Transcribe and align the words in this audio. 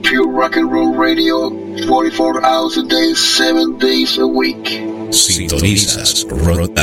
Pure 0.00 0.28
Rock 0.28 0.56
and 0.56 0.70
Roll 0.72 0.94
Radio, 0.94 1.50
44 1.86 2.44
hours 2.44 2.76
a 2.78 2.82
day, 2.82 3.12
7 3.14 3.78
days 3.78 4.18
a 4.18 4.26
week. 4.26 4.66
Sintonizas 5.12 6.24
Rota. 6.30 6.82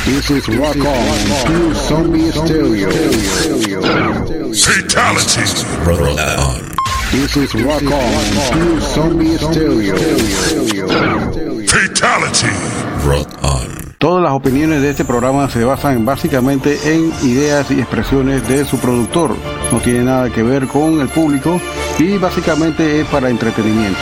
This 0.03 0.31
is 0.31 0.47
Rock 0.57 0.77
On, 0.77 1.45
Pure 1.45 1.75
Zombie 1.75 2.31
Stereo. 2.31 2.89
Fatality. 4.51 5.43
Rock 5.85 6.17
on. 6.17 6.75
This 7.11 7.37
is 7.37 7.53
Rock 7.53 7.83
On, 7.83 8.51
Pure 8.51 8.81
Zombie 8.81 9.37
Stereo. 9.37 9.95
Fatality. 11.67 12.49
Rock 13.05 13.43
on. 13.43 13.95
Todas 13.99 14.23
las 14.23 14.31
opiniones 14.33 14.81
de 14.81 14.89
este 14.89 15.05
programa 15.05 15.47
se 15.49 15.63
basan 15.63 16.03
básicamente 16.03 16.79
en 16.95 17.13
ideas 17.21 17.69
y 17.69 17.79
expresiones 17.79 18.47
de 18.49 18.65
su 18.65 18.79
productor. 18.79 19.35
No 19.71 19.77
tiene 19.81 20.03
nada 20.03 20.31
que 20.31 20.41
ver 20.41 20.65
con 20.67 20.99
el 20.99 21.09
público 21.09 21.61
y 21.99 22.17
básicamente 22.17 23.01
es 23.01 23.07
para 23.07 23.29
entretenimiento. 23.29 24.01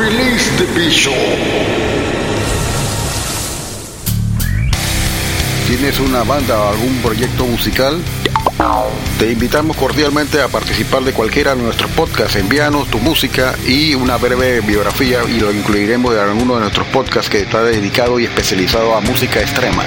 Release 0.00 0.48
the 0.56 0.64
Bishop. 0.72 1.12
¿Tienes 5.66 6.00
una 6.00 6.22
banda 6.22 6.58
o 6.58 6.70
algún 6.70 6.96
proyecto 7.02 7.44
musical? 7.44 8.02
Te 9.18 9.30
invitamos 9.30 9.76
cordialmente 9.76 10.40
a 10.40 10.48
participar 10.48 11.02
de 11.02 11.12
cualquiera 11.12 11.54
de 11.54 11.62
nuestros 11.62 11.90
podcasts. 11.90 12.36
Envíanos 12.36 12.88
tu 12.88 12.98
música 12.98 13.54
y 13.66 13.94
una 13.94 14.16
breve 14.16 14.62
biografía 14.62 15.22
y 15.28 15.38
lo 15.38 15.52
incluiremos 15.52 16.14
en 16.14 16.20
alguno 16.20 16.54
de 16.54 16.60
nuestros 16.60 16.86
podcasts 16.86 17.28
que 17.28 17.42
está 17.42 17.62
dedicado 17.62 18.18
y 18.18 18.24
especializado 18.24 18.94
a 18.94 19.02
música 19.02 19.42
extrema. 19.42 19.84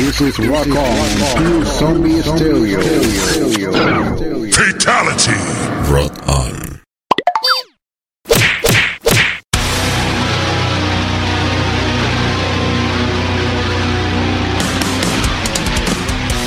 This 0.02 0.20
is 0.20 0.38
Rock 0.40 0.66
On, 0.66 1.64
Zombie 1.64 2.20
Stereo. 2.22 2.80
Fatality. 4.50 5.32
Rock 5.92 6.28
on. 6.28 6.71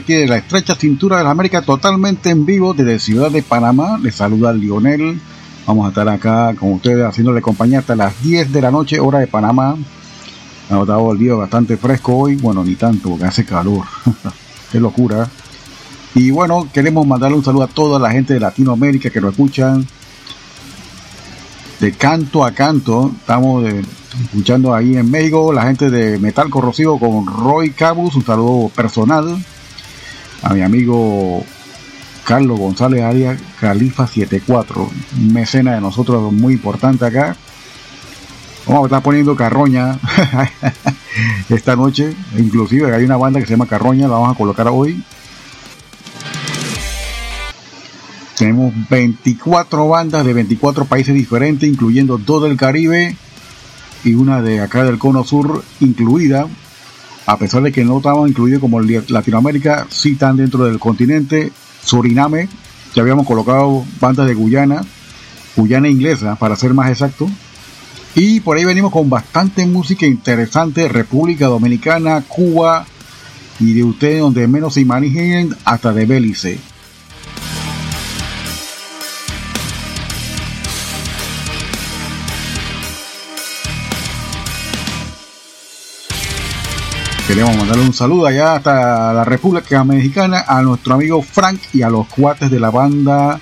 Aquí 0.00 0.14
de 0.14 0.26
la 0.26 0.38
estrecha 0.38 0.74
cintura 0.74 1.18
de 1.18 1.24
la 1.24 1.30
América, 1.30 1.60
totalmente 1.60 2.30
en 2.30 2.46
vivo 2.46 2.72
desde 2.72 2.98
Ciudad 2.98 3.30
de 3.30 3.42
Panamá. 3.42 3.98
Les 4.02 4.14
saluda 4.14 4.52
Lionel. 4.52 5.20
Vamos 5.66 5.84
a 5.84 5.88
estar 5.90 6.08
acá 6.08 6.54
con 6.58 6.72
ustedes 6.72 7.04
haciéndole 7.04 7.42
compañía 7.42 7.80
hasta 7.80 7.94
las 7.94 8.22
10 8.22 8.50
de 8.50 8.62
la 8.62 8.70
noche, 8.70 8.98
hora 8.98 9.18
de 9.18 9.26
Panamá. 9.26 9.76
Ha 10.70 10.74
notado 10.74 11.12
el 11.12 11.18
día 11.18 11.34
bastante 11.34 11.76
fresco 11.76 12.16
hoy. 12.16 12.36
Bueno, 12.36 12.64
ni 12.64 12.76
tanto, 12.76 13.10
porque 13.10 13.26
hace 13.26 13.44
calor. 13.44 13.84
Qué 14.72 14.80
locura. 14.80 15.28
Y 16.14 16.30
bueno, 16.30 16.66
queremos 16.72 17.06
mandarle 17.06 17.36
un 17.36 17.44
saludo 17.44 17.64
a 17.64 17.68
toda 17.68 17.98
la 17.98 18.10
gente 18.10 18.34
de 18.34 18.40
Latinoamérica 18.40 19.10
que 19.10 19.20
nos 19.20 19.32
escuchan 19.32 19.86
de 21.78 21.92
canto 21.92 22.44
a 22.44 22.52
canto. 22.52 23.12
Estamos 23.20 23.68
eh, 23.68 23.82
escuchando 24.24 24.74
ahí 24.74 24.96
en 24.96 25.10
México 25.10 25.52
la 25.52 25.64
gente 25.64 25.90
de 25.90 26.18
Metal 26.18 26.48
Corrosivo 26.48 26.98
con 26.98 27.26
Roy 27.26 27.72
Cabus. 27.72 28.14
Un 28.14 28.24
saludo 28.24 28.70
personal 28.70 29.36
a 30.42 30.54
mi 30.54 30.62
amigo 30.62 31.44
Carlos 32.24 32.58
González 32.58 33.02
Arias 33.02 33.40
Califa 33.60 34.06
74, 34.06 34.90
un 35.18 35.32
mecena 35.32 35.74
de 35.74 35.80
nosotros 35.80 36.32
muy 36.32 36.54
importante 36.54 37.04
acá. 37.04 37.36
Vamos 38.66 38.84
a 38.84 38.86
estar 38.86 39.02
poniendo 39.02 39.34
carroña 39.34 39.98
esta 41.48 41.76
noche, 41.76 42.14
inclusive 42.38 42.94
hay 42.94 43.04
una 43.04 43.16
banda 43.16 43.40
que 43.40 43.46
se 43.46 43.52
llama 43.52 43.66
Carroña, 43.66 44.06
la 44.06 44.14
vamos 44.14 44.34
a 44.34 44.38
colocar 44.38 44.68
hoy. 44.68 45.02
Tenemos 48.36 48.72
24 48.88 49.88
bandas 49.88 50.24
de 50.24 50.32
24 50.32 50.84
países 50.84 51.14
diferentes, 51.14 51.68
incluyendo 51.68 52.16
dos 52.16 52.42
del 52.42 52.56
Caribe 52.56 53.16
y 54.04 54.14
una 54.14 54.40
de 54.40 54.60
acá 54.60 54.84
del 54.84 54.98
Cono 54.98 55.24
Sur 55.24 55.62
incluida. 55.80 56.46
A 57.30 57.36
pesar 57.36 57.62
de 57.62 57.70
que 57.70 57.84
no 57.84 57.98
estaban 57.98 58.28
incluidos 58.28 58.60
como 58.60 58.80
Latinoamérica, 58.80 59.86
sí 59.88 60.14
están 60.14 60.36
dentro 60.36 60.64
del 60.64 60.80
continente. 60.80 61.52
Suriname, 61.84 62.48
ya 62.92 63.02
habíamos 63.02 63.24
colocado 63.24 63.84
bandas 64.00 64.26
de 64.26 64.34
Guyana, 64.34 64.82
Guyana 65.54 65.88
inglesa 65.88 66.34
para 66.34 66.56
ser 66.56 66.74
más 66.74 66.90
exacto. 66.90 67.30
Y 68.16 68.40
por 68.40 68.56
ahí 68.56 68.64
venimos 68.64 68.90
con 68.90 69.08
bastante 69.08 69.64
música 69.64 70.06
interesante, 70.06 70.88
República 70.88 71.46
Dominicana, 71.46 72.24
Cuba 72.26 72.84
y 73.60 73.74
de 73.74 73.84
ustedes 73.84 74.18
donde 74.18 74.48
menos 74.48 74.74
se 74.74 74.80
imaginen 74.80 75.54
hasta 75.64 75.92
de 75.92 76.06
Belice. 76.06 76.58
Queremos 87.40 87.56
mandarle 87.56 87.86
un 87.86 87.94
saludo 87.94 88.26
allá 88.26 88.56
hasta 88.56 89.14
la 89.14 89.24
República 89.24 89.82
Mexicana 89.82 90.44
a 90.46 90.60
nuestro 90.60 90.92
amigo 90.92 91.22
Frank 91.22 91.58
y 91.72 91.80
a 91.80 91.88
los 91.88 92.06
cuates 92.06 92.50
de 92.50 92.60
la 92.60 92.68
banda 92.68 93.40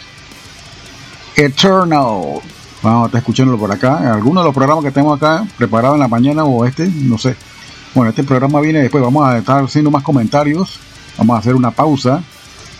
Eternal. 1.34 2.40
Vamos 2.80 3.02
a 3.02 3.06
estar 3.06 3.18
escuchándolo 3.18 3.58
por 3.58 3.72
acá. 3.72 4.14
Algunos 4.14 4.44
de 4.44 4.46
los 4.46 4.54
programas 4.54 4.84
que 4.84 4.92
tenemos 4.92 5.16
acá 5.16 5.44
preparados 5.56 5.96
en 5.96 6.00
la 6.02 6.06
mañana 6.06 6.44
o 6.44 6.64
este, 6.64 6.86
no 6.86 7.18
sé. 7.18 7.34
Bueno, 7.92 8.10
este 8.10 8.22
programa 8.22 8.60
viene 8.60 8.82
después. 8.82 9.02
Vamos 9.02 9.26
a 9.26 9.36
estar 9.36 9.64
haciendo 9.64 9.90
más 9.90 10.04
comentarios. 10.04 10.78
Vamos 11.16 11.34
a 11.34 11.40
hacer 11.40 11.56
una 11.56 11.72
pausa. 11.72 12.22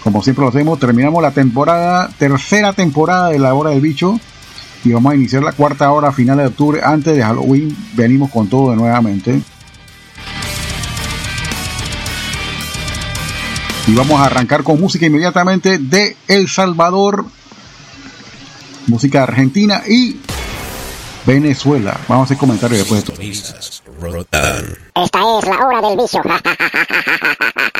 Como 0.05 0.23
siempre 0.23 0.45
lo 0.45 0.51
hacemos, 0.51 0.79
terminamos 0.79 1.21
la 1.21 1.33
temporada, 1.33 2.11
tercera 2.17 2.75
temporada 2.75 3.31
de 3.31 3.41
la 3.41 3.55
hora 3.55 3.71
del 3.71 3.81
bicho. 3.81 4.21
Y 4.85 4.93
vamos 4.93 5.11
a 5.11 5.17
iniciar 5.17 5.43
la 5.43 5.51
cuarta 5.51 5.91
hora 5.91 6.13
final 6.13 6.39
de 6.39 6.47
octubre. 6.47 6.81
Antes 6.81 7.17
de 7.17 7.25
Halloween, 7.25 7.77
venimos 7.97 8.31
con 8.31 8.47
todo 8.47 8.71
de 8.71 8.77
nuevamente. 8.77 9.43
Y 13.89 13.95
vamos 13.95 14.21
a 14.21 14.27
arrancar 14.27 14.63
con 14.65 14.79
música 14.79 15.07
inmediatamente 15.07 15.79
de 15.79 16.15
El 16.27 16.47
Salvador, 16.47 17.25
música 18.87 19.23
argentina 19.23 19.83
y 19.89 20.21
Venezuela. 21.25 21.99
Vamos 22.07 22.25
a 22.25 22.27
hacer 22.27 22.37
comentarios 22.37 22.81
después 22.81 23.03
de 23.03 23.31
esto. 23.31 23.51
Esta 24.95 25.39
es 25.39 25.47
la 25.47 25.67
hora 25.67 25.89
del 25.89 25.97
vicio. 25.97 26.21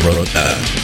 Sintonizas 0.00 0.79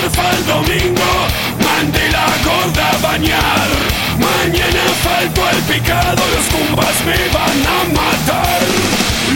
morfa 0.00 0.30
el 0.30 0.46
domingo, 0.46 1.12
mandé 1.64 2.10
la 2.10 2.26
gorda 2.44 2.90
a 2.90 2.98
bañar. 2.98 3.68
Mañana 4.18 4.82
falto 5.04 5.44
al 5.44 5.60
picado, 5.68 6.22
los 6.34 6.46
cumbas 6.52 6.96
me 7.04 7.18
van 7.36 7.60
a 7.66 7.78
matar. 7.98 8.60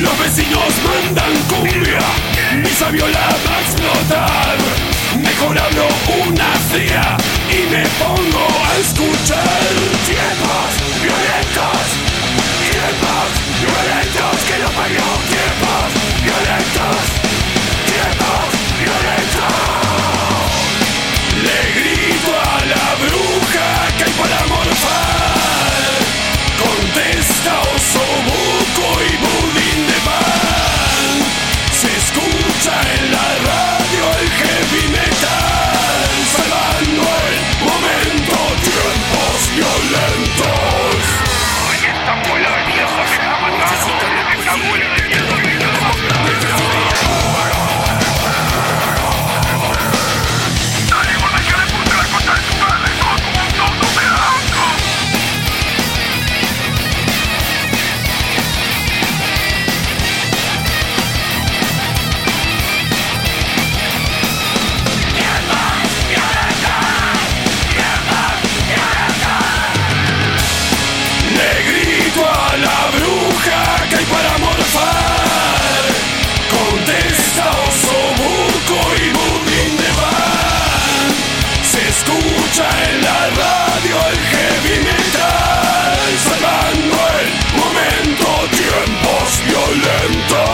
Los 0.01 0.19
vecinos 0.19 0.73
mandan 0.89 1.35
cumbia, 1.49 2.05
mi 2.63 2.71
sabiola 2.71 3.27
va 3.45 3.57
a 3.57 3.61
explotar. 3.61 4.57
Mejor 5.21 5.59
abro 5.59 5.89
una 6.27 6.51
fría 6.71 7.17
y 7.51 7.61
me 7.71 7.85
pongo 8.01 8.47
a 8.69 8.79
escuchar. 8.81 9.65
Tiempos 10.09 10.71
violentos, 11.05 11.85
tiempos 12.65 13.29
violentos, 13.61 14.37
que 14.49 14.57
no 14.63 14.71
parió, 14.71 15.05
tiempos 15.33 15.89
violentos, 16.25 17.24
grito 22.27 23.34
escucha 82.45 82.69
en 82.91 83.01
la 83.03 83.31
radio 83.31 83.97
el 84.11 84.19
heavy 84.19 84.85
metal. 84.85 86.19
Salvando 86.19 86.97
el 87.21 87.29
momento, 87.59 88.27
tiempos 88.51 89.43
violentos. 89.47 90.54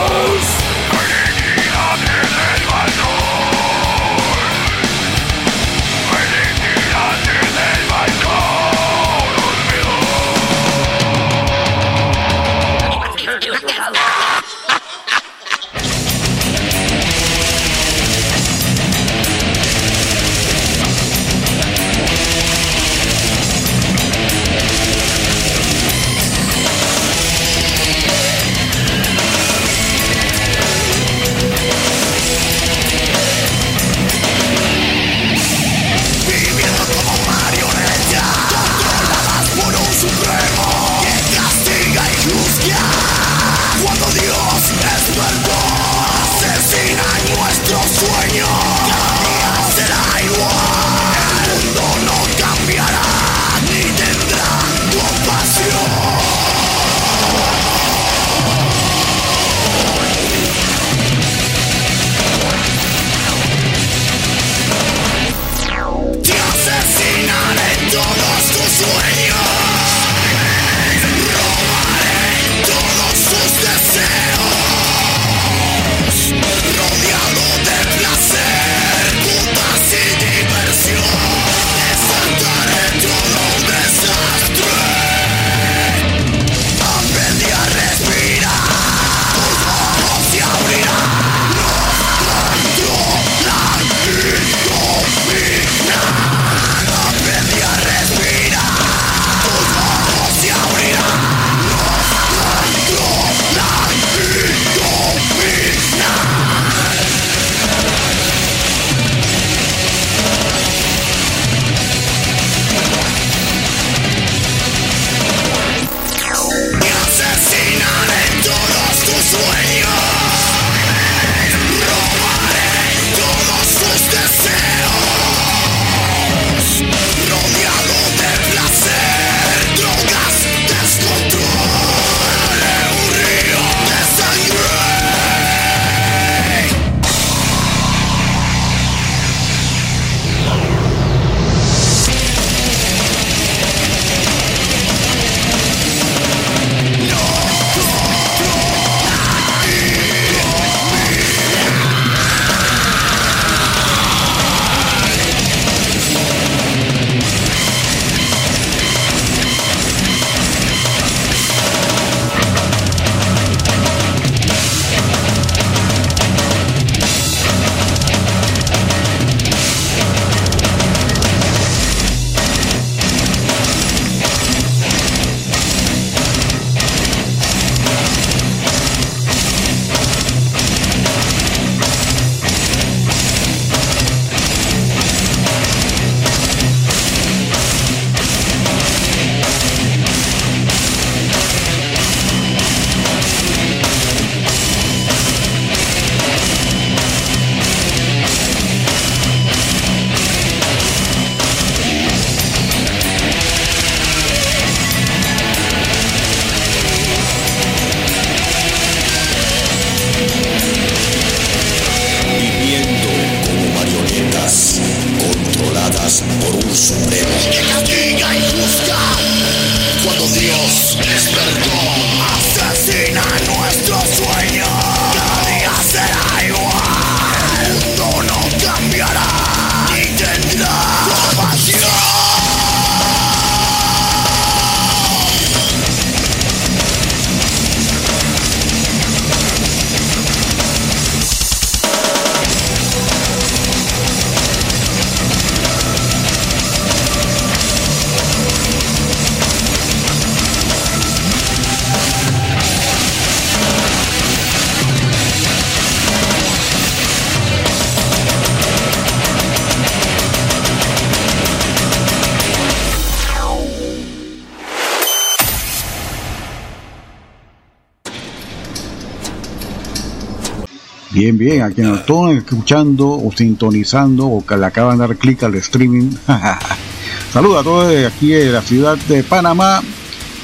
Bien, 271.21 271.37
bien, 271.37 271.61
a 271.61 271.69
quienes 271.69 271.91
nos 271.91 271.99
están 271.99 272.29
escuchando 272.35 273.11
o 273.11 273.31
sintonizando 273.31 274.25
o 274.25 274.43
que 274.43 274.57
le 274.57 274.65
acaban 274.65 274.97
de 274.97 275.05
dar 275.05 275.15
clic 275.17 275.43
al 275.43 275.53
streaming. 275.53 276.09
Saludos 277.31 277.59
a 277.59 277.63
todos 277.63 277.89
de 277.89 278.07
aquí 278.07 278.29
de 278.29 278.51
la 278.51 278.63
ciudad 278.63 278.97
de 278.97 279.21
Panamá, 279.21 279.83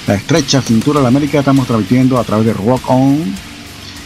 la 0.06 0.14
estrecha 0.14 0.62
cintura 0.62 1.00
de 1.00 1.04
la 1.06 1.08
América. 1.08 1.40
Estamos 1.40 1.66
transmitiendo 1.66 2.20
a 2.20 2.24
través 2.24 2.46
de 2.46 2.54
Rock 2.54 2.92
On. 2.92 3.18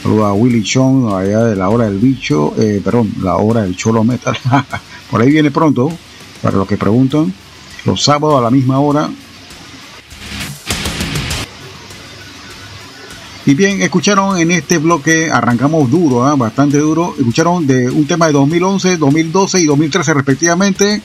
Saludos 0.02 0.26
a 0.28 0.32
Willy 0.32 0.64
Chong, 0.64 1.14
allá 1.14 1.44
de 1.44 1.58
la 1.58 1.68
hora 1.68 1.90
del 1.90 1.98
bicho, 1.98 2.54
eh, 2.58 2.80
perdón, 2.82 3.16
la 3.22 3.36
hora 3.36 3.64
del 3.64 3.76
cholo 3.76 4.06
metal. 4.06 4.38
Por 5.12 5.22
ahí 5.22 5.30
viene 5.30 5.52
pronto, 5.52 5.92
para 6.42 6.56
los 6.56 6.70
que 6.70 6.78
preguntan, 6.78 7.34
los 7.84 8.02
sábados 8.02 8.40
a 8.40 8.44
la 8.44 8.50
misma 8.50 8.80
hora, 8.80 9.10
Y 13.44 13.56
bien, 13.56 13.82
escucharon 13.82 14.38
en 14.38 14.52
este 14.52 14.78
bloque, 14.78 15.32
arrancamos 15.32 15.90
duro, 15.90 16.32
¿eh? 16.32 16.38
bastante 16.38 16.78
duro, 16.78 17.16
escucharon 17.18 17.66
de 17.66 17.90
un 17.90 18.06
tema 18.06 18.28
de 18.28 18.34
2011, 18.34 18.98
2012 18.98 19.62
y 19.62 19.66
2013 19.66 20.14
respectivamente. 20.14 21.02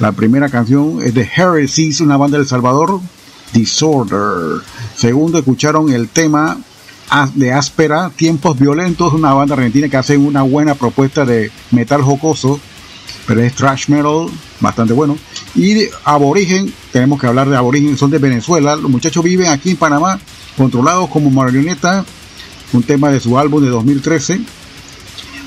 La 0.00 0.10
primera 0.10 0.48
canción 0.48 1.00
es 1.04 1.14
de 1.14 1.28
Heresies, 1.36 2.00
una 2.00 2.16
banda 2.16 2.36
del 2.36 2.48
Salvador, 2.48 3.00
Disorder. 3.52 4.60
Segundo, 4.96 5.38
escucharon 5.38 5.92
el 5.92 6.08
tema 6.08 6.58
de 7.34 7.52
Áspera, 7.52 8.10
Tiempos 8.10 8.58
Violentos, 8.58 9.12
una 9.12 9.32
banda 9.32 9.54
argentina 9.54 9.88
que 9.88 9.96
hace 9.96 10.16
una 10.16 10.42
buena 10.42 10.74
propuesta 10.74 11.24
de 11.24 11.52
metal 11.70 12.02
jocoso, 12.02 12.58
pero 13.24 13.40
es 13.40 13.54
trash 13.54 13.88
metal, 13.88 14.26
bastante 14.58 14.94
bueno. 14.94 15.16
Y 15.54 15.74
de 15.74 15.90
Aborigen, 16.04 16.72
tenemos 16.92 17.20
que 17.20 17.28
hablar 17.28 17.48
de 17.48 17.56
Aborigen, 17.56 17.96
son 17.96 18.10
de 18.10 18.18
Venezuela, 18.18 18.74
los 18.74 18.90
muchachos 18.90 19.22
viven 19.22 19.46
aquí 19.46 19.70
en 19.70 19.76
Panamá 19.76 20.18
controlados 20.58 21.08
como 21.08 21.30
marioneta, 21.30 22.04
un 22.72 22.82
tema 22.82 23.10
de 23.10 23.20
su 23.20 23.38
álbum 23.38 23.62
de 23.62 23.70
2013, 23.70 24.40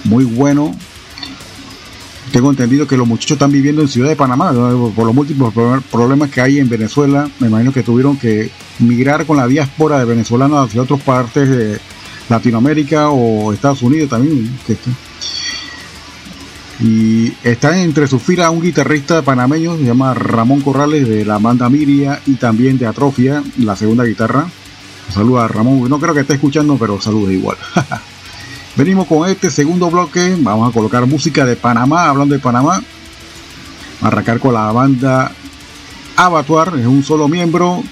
muy 0.06 0.24
bueno. 0.24 0.74
Tengo 2.32 2.50
entendido 2.50 2.88
que 2.88 2.95
los 2.95 3.06
muchachos 3.06 3.36
están 3.36 3.52
viviendo 3.52 3.82
en 3.82 3.89
Ciudad 3.89 4.08
de 4.08 4.15
Panamá 4.15 4.54
por 4.95 5.06
los 5.06 5.13
múltiples 5.13 5.52
problemas 5.91 6.30
que 6.32 6.39
hay 6.39 6.60
en 6.60 6.69
Venezuela. 6.69 7.30
Me 7.39 7.47
imagino 7.47 7.74
que 7.74 7.84
tuvieron 7.84 8.15
que 8.15 8.50
migrar 8.80 9.26
con 9.26 9.36
la 9.36 9.47
diáspora 9.47 10.00
de 10.00 10.06
venezolanos 10.06 10.65
hacia 10.65 10.82
otras 10.82 11.02
partes 11.02 11.50
de 11.50 11.78
Latinoamérica 12.30 13.10
o 13.10 13.52
Estados 13.52 13.82
Unidos 13.82 14.10
también. 14.10 14.50
Y 16.80 17.34
está 17.43 17.78
entre 17.84 18.08
sus 18.08 18.24
filas 18.24 18.50
un 18.50 18.62
guitarrista 18.62 19.21
panameño, 19.21 19.78
se 19.78 19.84
llama 19.84 20.13
Ramón 20.13 20.62
Corrales 20.62 21.08
de 21.08 21.26
la 21.26 21.38
banda 21.38 21.69
Miria 21.69 22.21
y 22.26 22.36
también 22.36 22.78
de 22.78 22.88
Atrofia, 22.88 23.43
la 23.58 23.76
segunda 23.76 24.06
guitarra. 24.06 24.47
Saluda 25.13 25.43
a 25.43 25.47
Ramón, 25.50 25.89
no 25.89 26.00
creo 26.00 26.13
que 26.13 26.21
esté 26.21 26.36
escuchando, 26.36 26.78
pero 26.78 27.02
saluda 27.02 27.34
igual. 27.34 27.58
Venimos 28.78 29.08
con 29.08 29.30
este 29.30 29.50
segundo 29.50 29.91
bloque, 29.91 30.38
vamos 30.39 30.69
a 30.69 30.74
colocar 30.74 31.06
música 31.06 31.45
de 31.45 31.58
Panamá, 31.58 32.08
hablando 32.08 32.34
de 32.34 32.39
Panamá. 32.39 32.82
Arrancar 34.02 34.39
con 34.39 34.54
la 34.54 34.71
banda 34.71 35.32
Abatuar, 36.15 36.74
es 36.80 36.86
un 36.86 37.04
solo 37.04 37.28
miembro, 37.28 37.84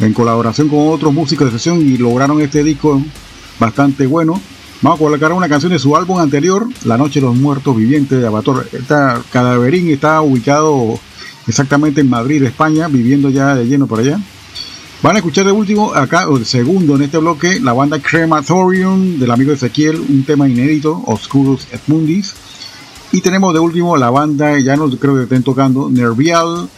en 0.00 0.12
colaboración 0.12 0.68
con 0.68 0.88
otros 0.88 1.14
músicos 1.14 1.46
de 1.46 1.58
sesión 1.58 1.80
y 1.80 1.96
lograron 1.98 2.40
este 2.40 2.64
disco 2.64 3.00
bastante 3.60 4.06
bueno. 4.06 4.40
Vamos 4.82 4.98
a 4.98 5.02
colocar 5.02 5.32
una 5.32 5.48
canción 5.48 5.72
de 5.72 5.78
su 5.78 5.96
álbum 5.96 6.18
anterior, 6.18 6.66
La 6.84 6.98
Noche 6.98 7.20
de 7.20 7.26
los 7.26 7.36
Muertos 7.36 7.76
Vivientes 7.76 8.20
de 8.20 8.26
Abatuar. 8.26 8.66
Esta 8.72 9.22
Cadaverín 9.30 9.88
está 9.88 10.20
ubicado 10.20 10.98
exactamente 11.46 12.00
en 12.00 12.10
Madrid, 12.10 12.42
España, 12.42 12.88
viviendo 12.88 13.30
ya 13.30 13.54
de 13.54 13.66
lleno 13.66 13.86
por 13.86 14.00
allá. 14.00 14.18
Van 15.02 15.14
a 15.14 15.18
escuchar 15.18 15.44
de 15.44 15.52
último, 15.52 15.94
acá, 15.94 16.28
o 16.28 16.38
de 16.38 16.44
segundo 16.46 16.96
en 16.96 17.02
este 17.02 17.18
bloque, 17.18 17.60
la 17.60 17.74
banda 17.74 18.00
Crematorium 18.00 19.18
del 19.18 19.30
amigo 19.30 19.52
Ezequiel, 19.52 20.00
un 20.00 20.24
tema 20.24 20.48
inédito, 20.48 21.02
Oscurus 21.06 21.66
et 21.70 21.82
Mundis. 21.86 22.34
Y 23.12 23.20
tenemos 23.20 23.52
de 23.52 23.60
último 23.60 23.96
la 23.98 24.08
banda, 24.08 24.58
ya 24.58 24.74
no 24.74 24.88
creo 24.90 25.14
que 25.16 25.24
estén 25.24 25.42
tocando, 25.42 25.90
Nervial 25.90 26.68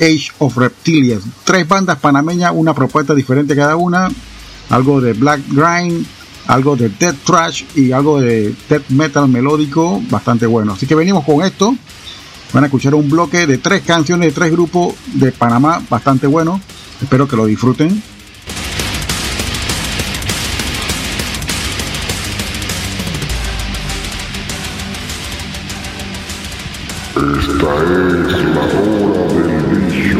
Age 0.00 0.30
of 0.38 0.56
Reptilias. 0.56 1.22
Tres 1.44 1.66
bandas 1.68 1.98
panameñas, 1.98 2.52
una 2.54 2.74
propuesta 2.74 3.14
diferente 3.14 3.54
cada 3.54 3.76
una. 3.76 4.08
Algo 4.68 5.00
de 5.00 5.12
Black 5.12 5.40
Grind, 5.48 6.04
algo 6.48 6.74
de 6.74 6.88
Death 6.88 7.24
Trash 7.24 7.64
y 7.76 7.92
algo 7.92 8.20
de 8.20 8.54
Death 8.68 8.88
Metal 8.88 9.28
melódico, 9.28 10.02
bastante 10.10 10.46
bueno. 10.46 10.72
Así 10.72 10.86
que 10.86 10.96
venimos 10.96 11.24
con 11.24 11.42
esto. 11.42 11.74
Van 12.52 12.64
a 12.64 12.66
escuchar 12.66 12.96
un 12.96 13.08
bloque 13.08 13.46
de 13.46 13.58
tres 13.58 13.82
canciones 13.82 14.28
de 14.28 14.32
tres 14.32 14.50
grupos 14.50 14.94
de 15.14 15.30
Panamá, 15.30 15.80
bastante 15.88 16.26
bueno. 16.26 16.60
Espero 17.02 17.26
que 17.26 17.34
lo 17.34 17.46
disfruten. 17.46 18.02
Esta 27.16 27.22
es 27.24 28.32
la 28.44 28.60
hora 28.60 29.44
del 29.46 29.80
bicho. 29.80 30.18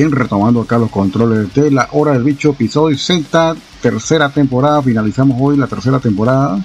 Bien, 0.00 0.12
retomando 0.12 0.62
acá 0.62 0.78
los 0.78 0.90
controles 0.90 1.52
de 1.52 1.70
La 1.70 1.90
Hora 1.92 2.12
del 2.12 2.24
Bicho, 2.24 2.52
episodio 2.52 2.96
60, 2.96 3.54
tercera 3.82 4.30
temporada. 4.30 4.80
Finalizamos 4.80 5.36
hoy 5.38 5.58
la 5.58 5.66
tercera 5.66 6.00
temporada. 6.00 6.58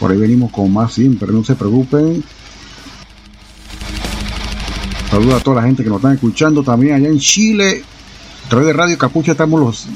Por 0.00 0.10
ahí 0.10 0.16
venimos 0.16 0.50
con 0.50 0.72
más 0.72 0.92
siempre, 0.92 1.30
no 1.30 1.44
se 1.44 1.54
preocupen. 1.54 2.24
Saludos 5.08 5.40
a 5.40 5.44
toda 5.44 5.60
la 5.60 5.62
gente 5.62 5.84
que 5.84 5.88
nos 5.88 5.98
están 5.98 6.14
escuchando 6.14 6.64
también 6.64 6.96
allá 6.96 7.06
en 7.06 7.20
Chile. 7.20 7.84
A 8.46 8.48
través 8.48 8.66
de 8.66 8.72
Radio 8.72 8.98
Capucha 8.98 9.32
estamos 9.32 9.60
los 9.60 9.86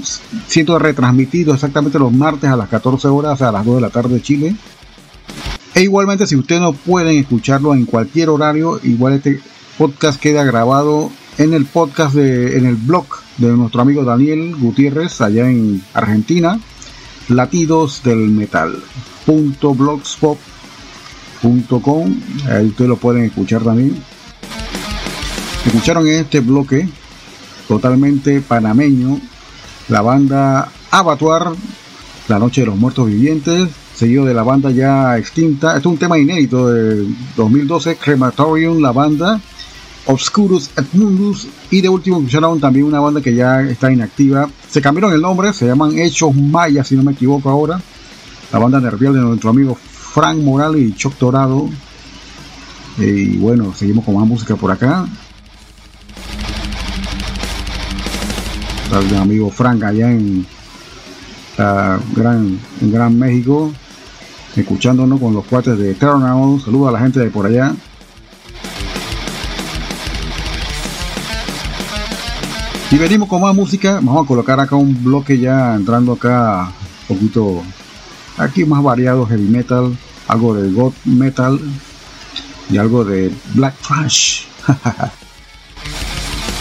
siendo 0.47 0.79
retransmitidos 0.79 1.57
exactamente 1.57 1.99
los 1.99 2.13
martes 2.13 2.49
a 2.49 2.55
las 2.55 2.69
14 2.69 3.09
horas, 3.09 3.43
a 3.43 3.51
las 3.51 3.67
2 3.67 3.75
de 3.75 3.81
la 3.81 3.91
tarde 3.91 4.15
de 4.15 4.23
Chile. 4.23 4.55
E 5.75 5.83
igualmente, 5.83 6.29
si 6.29 6.37
ustedes 6.37 6.61
no 6.61 6.75
pueden 6.75 7.17
escucharlo 7.17 7.75
en 7.75 7.87
cualquier 7.87 8.29
horario, 8.29 8.79
igual 8.85 9.15
este 9.15 9.41
podcast 9.77 10.21
queda 10.21 10.45
grabado 10.45 11.11
en 11.39 11.55
el 11.55 11.65
podcast 11.67 12.15
de, 12.15 12.59
en 12.59 12.67
el 12.67 12.75
blog 12.75 13.07
de 13.39 13.49
nuestro 13.49 13.81
amigo 13.81 14.05
Daniel 14.05 14.57
Gutiérrez 14.57 15.21
allá 15.21 15.49
en 15.49 15.83
Argentina, 15.95 16.61
latidos 17.29 18.03
del 18.03 18.29
metal 18.29 18.83
blogspot.com 19.27 20.41
ahí 22.51 22.67
ustedes 22.67 22.89
lo 22.89 22.97
pueden 22.97 23.25
escuchar 23.25 23.63
también. 23.63 23.97
Escucharon 25.65 26.07
en 26.09 26.15
este 26.15 26.41
bloque 26.41 26.89
totalmente 27.69 28.41
panameño 28.41 29.21
la 29.89 30.03
banda 30.03 30.73
Abatuar 30.91 31.53
La 32.29 32.39
Noche 32.39 32.63
de 32.63 32.69
los 32.69 32.77
Muertos 32.77 33.07
Vivientes 33.07 33.69
seguido 33.95 34.25
de 34.25 34.33
la 34.33 34.45
banda 34.45 34.71
ya 34.71 35.19
extinta. 35.19 35.77
Esto 35.77 35.89
es 35.89 35.93
un 35.93 35.99
tema 35.99 36.19
inédito 36.19 36.69
de 36.69 37.05
2012 37.37 37.97
Crematorium 37.97 38.81
la 38.81 38.93
banda 38.93 39.41
Obscurus 40.09 40.71
et 40.75 40.87
Mundus 40.95 41.47
y 41.71 41.83
de 41.83 41.89
último 41.91 42.17
escucharon 42.17 42.59
también 42.59 42.87
una 42.87 42.99
banda 42.99 43.21
que 43.21 43.35
ya 43.35 43.61
está 43.61 43.93
inactiva. 43.93 44.49
Se 44.67 44.81
cambiaron 44.81 45.13
el 45.13 45.21
nombre, 45.21 45.53
se 45.53 45.67
llaman 45.67 45.99
Hechos 45.99 46.35
Mayas 46.35 46.89
si 46.89 46.97
no 46.97 47.03
me 47.03 47.13
equivoco 47.13 47.51
ahora. 47.51 47.79
La 48.51 48.59
banda 48.59 48.81
nervial 48.81 49.13
de 49.13 49.21
nuestro 49.21 49.51
amigo 49.51 49.75
Frank 49.75 50.39
Morales 50.39 50.81
y 50.81 50.95
Choc 50.95 51.19
Dorado. 51.19 51.69
Y 52.97 53.37
bueno, 53.37 53.75
seguimos 53.75 54.07
con 54.07 54.15
más 54.15 54.27
música 54.27 54.57
por 54.57 54.71
acá. 54.71 55.07
El 58.91 59.17
amigo 59.17 59.51
Frank 59.51 59.85
allá 59.85 60.11
en, 60.11 60.47
Gran, 62.17 62.59
en 62.81 62.93
Gran 62.93 63.19
México, 63.19 63.71
escuchándonos 64.57 65.21
con 65.21 65.35
los 65.35 65.45
cuates 65.45 65.77
de 65.77 65.91
Eternal. 65.91 66.59
Saludos 66.65 66.89
a 66.89 66.93
la 66.93 67.01
gente 67.01 67.21
de 67.21 67.29
por 67.29 67.45
allá. 67.45 67.75
Y 72.91 72.97
venimos 72.97 73.29
con 73.29 73.43
más 73.43 73.55
música. 73.55 73.97
Vamos 73.97 74.25
a 74.25 74.27
colocar 74.27 74.59
acá 74.59 74.75
un 74.75 75.05
bloque 75.05 75.39
ya 75.39 75.75
entrando 75.75 76.13
acá 76.13 76.73
un 77.09 77.17
poquito 77.17 77.63
aquí 78.39 78.65
más 78.65 78.83
variado 78.83 79.27
heavy 79.27 79.47
metal, 79.47 79.95
algo 80.27 80.55
de 80.55 80.73
god 80.73 80.95
metal 81.05 81.61
y 82.71 82.79
algo 82.79 83.05
de 83.05 83.31
black 83.53 83.75
trash. 83.87 84.45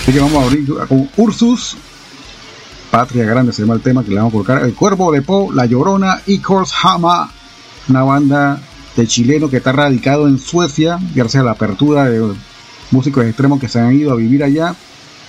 Así 0.01 0.11
que 0.11 0.19
vamos 0.19 0.43
a 0.43 0.45
abrir 0.47 0.67
con 0.89 1.09
Ursus, 1.15 1.77
Patria 2.91 3.23
Grande 3.23 3.53
se 3.53 3.61
llama 3.61 3.75
el 3.75 3.81
tema 3.81 4.03
que 4.03 4.09
le 4.09 4.17
vamos 4.17 4.31
a 4.31 4.33
colocar. 4.33 4.63
El 4.63 4.73
Cuervo 4.73 5.13
de 5.13 5.21
Po, 5.21 5.53
La 5.53 5.65
Llorona 5.65 6.21
y 6.25 6.39
Kors 6.39 6.73
Hama, 6.83 7.31
una 7.87 8.03
banda 8.03 8.59
de 8.97 9.07
chileno 9.07 9.49
que 9.49 9.57
está 9.57 9.71
radicado 9.71 10.27
en 10.27 10.39
Suecia 10.39 10.99
gracias 11.15 11.41
a 11.41 11.45
la 11.45 11.51
apertura 11.51 12.05
de 12.05 12.33
músicos 12.91 13.25
extremos 13.25 13.61
que 13.61 13.69
se 13.69 13.79
han 13.79 13.93
ido 13.93 14.11
a 14.11 14.15
vivir 14.15 14.43
allá 14.43 14.75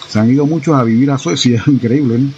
se 0.08 0.18
han 0.18 0.30
ido 0.30 0.46
muchos 0.46 0.74
a 0.74 0.82
vivir 0.82 1.10
a 1.10 1.18
Suecia, 1.18 1.62
increíble. 1.66 2.18
¿no? 2.18 2.28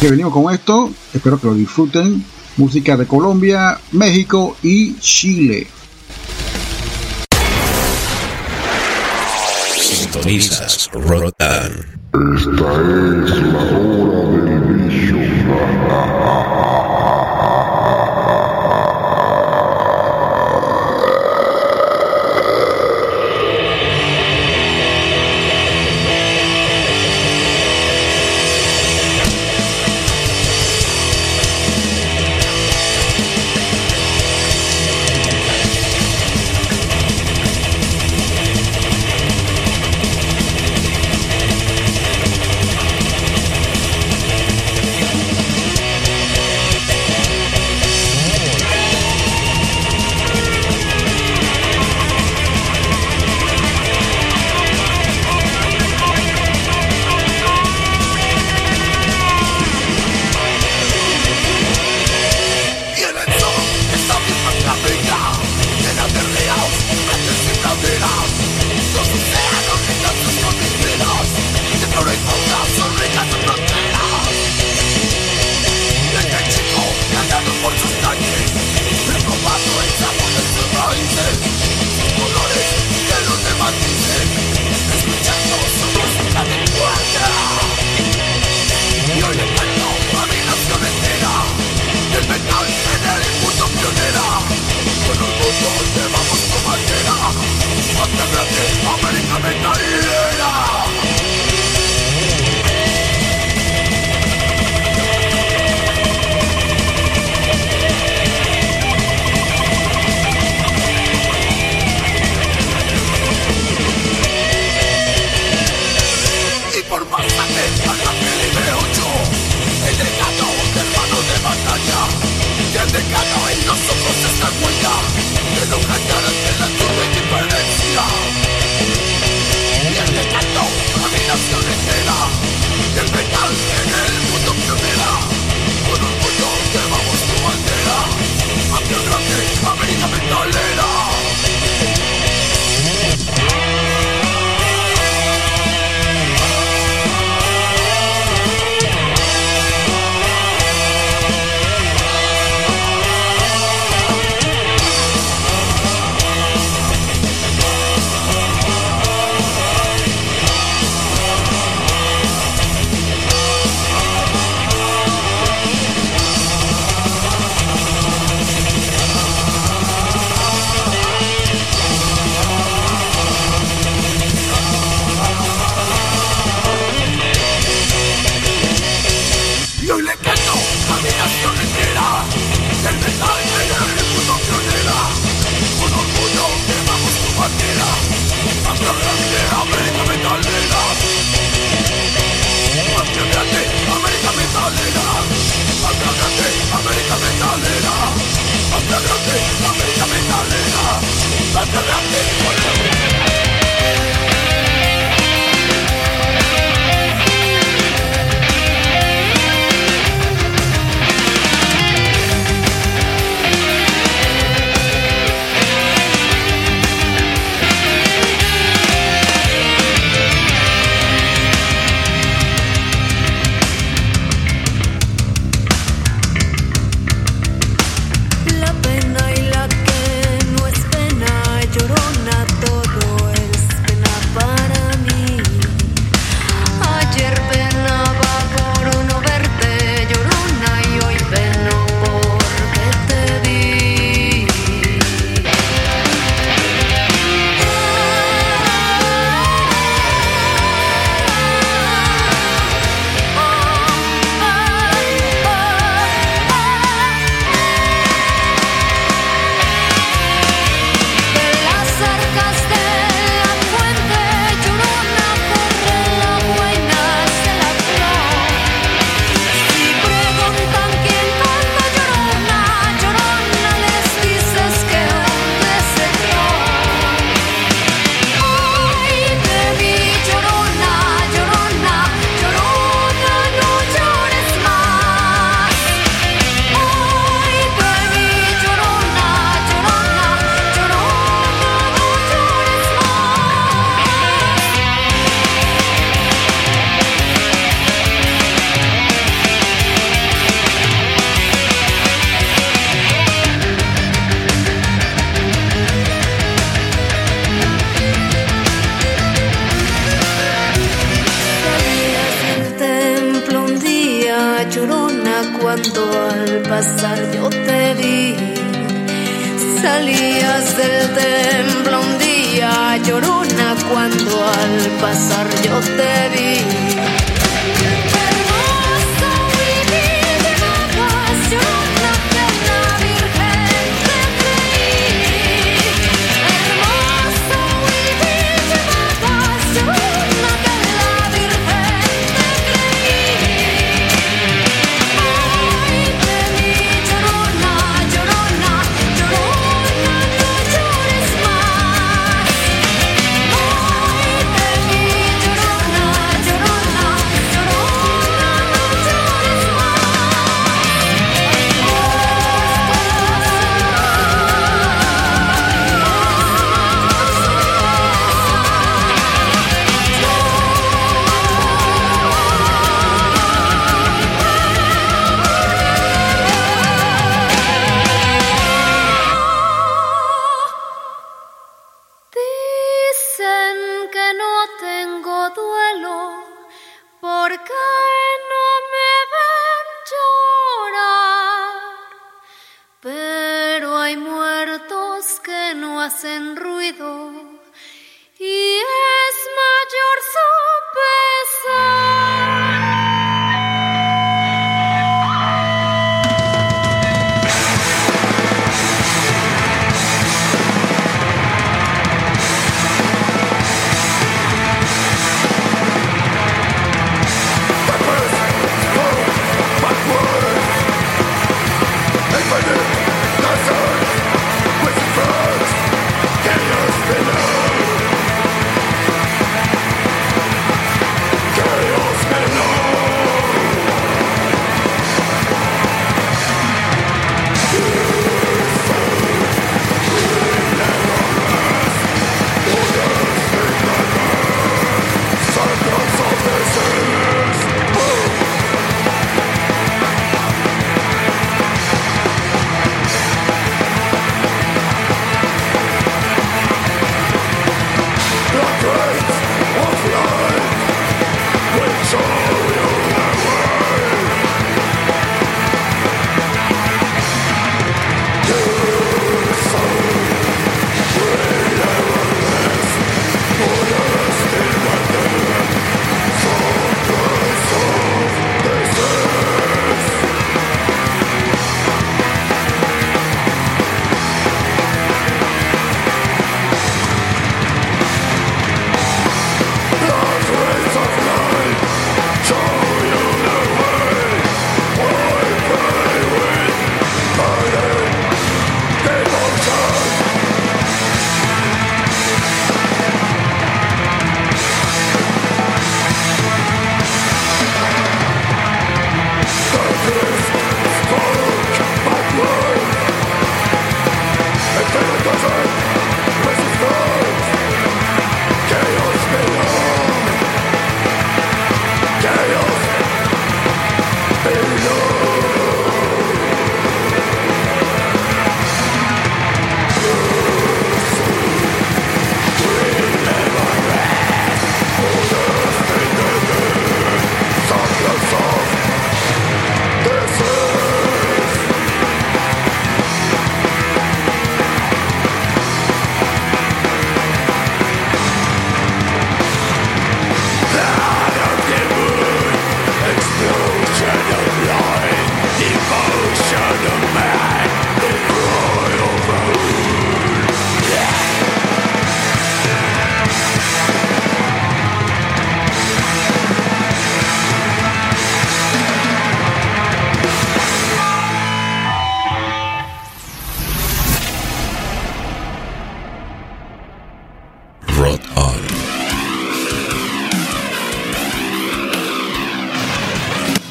Que 0.00 0.10
venimos 0.10 0.32
con 0.32 0.52
esto, 0.52 0.90
espero 1.14 1.38
que 1.40 1.46
lo 1.46 1.54
disfruten. 1.54 2.24
Música 2.56 2.96
de 2.96 3.06
Colombia, 3.06 3.78
México 3.92 4.56
y 4.62 4.96
Chile. 4.98 5.66
Sintonizas 9.78 10.90
Rotan. 10.92 11.72
Esta 12.12 12.50
es 12.50 13.30
la 13.42 13.62
hora 13.78 14.30
del 14.44 14.60
bicho. 14.74 15.16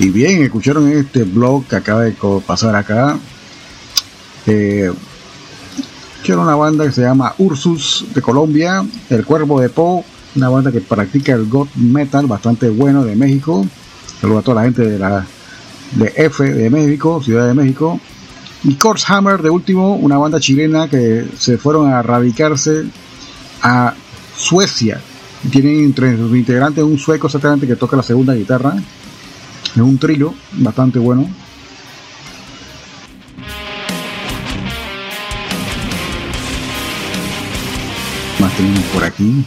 Y 0.01 0.09
bien, 0.09 0.41
escucharon 0.41 0.91
este 0.91 1.25
blog 1.25 1.67
que 1.67 1.75
acaba 1.75 2.01
de 2.01 2.15
pasar 2.47 2.75
acá. 2.75 3.19
Eh, 4.47 4.91
que 6.23 6.35
una 6.35 6.55
banda 6.55 6.85
que 6.85 6.91
se 6.91 7.03
llama 7.03 7.35
Ursus 7.37 8.07
de 8.11 8.19
Colombia, 8.19 8.83
El 9.11 9.23
Cuervo 9.23 9.61
de 9.61 9.69
Po, 9.69 10.03
una 10.35 10.49
banda 10.49 10.71
que 10.71 10.81
practica 10.81 11.33
el 11.33 11.47
goth 11.47 11.69
metal 11.75 12.25
bastante 12.25 12.67
bueno 12.69 13.05
de 13.05 13.15
México. 13.15 13.63
Saludo 14.19 14.39
a 14.39 14.41
toda 14.41 14.55
la 14.55 14.63
gente 14.63 14.81
de 14.81 14.97
la 14.97 15.23
de 15.91 16.11
F 16.15 16.51
de 16.51 16.69
México, 16.71 17.21
Ciudad 17.23 17.45
de 17.45 17.53
México. 17.53 17.99
Y 18.63 18.73
Corpse 18.77 19.05
Hammer 19.07 19.43
de 19.43 19.51
último, 19.51 19.97
una 19.97 20.17
banda 20.17 20.39
chilena 20.39 20.89
que 20.89 21.27
se 21.37 21.59
fueron 21.59 21.93
a 21.93 22.01
radicarse 22.01 22.85
a 23.61 23.93
Suecia. 24.35 24.99
Tienen 25.51 25.83
entre 25.83 26.17
sus 26.17 26.35
integrantes 26.35 26.83
un 26.83 26.97
sueco 26.97 27.27
exactamente 27.27 27.67
que 27.67 27.75
toca 27.75 27.95
la 27.97 28.03
segunda 28.03 28.33
guitarra. 28.33 28.73
Es 29.75 29.81
un 29.81 29.97
trío 29.97 30.33
bastante 30.53 30.99
bueno. 30.99 31.29
Más 38.39 38.57
tenemos 38.57 38.83
por 38.93 39.03
aquí. 39.03 39.45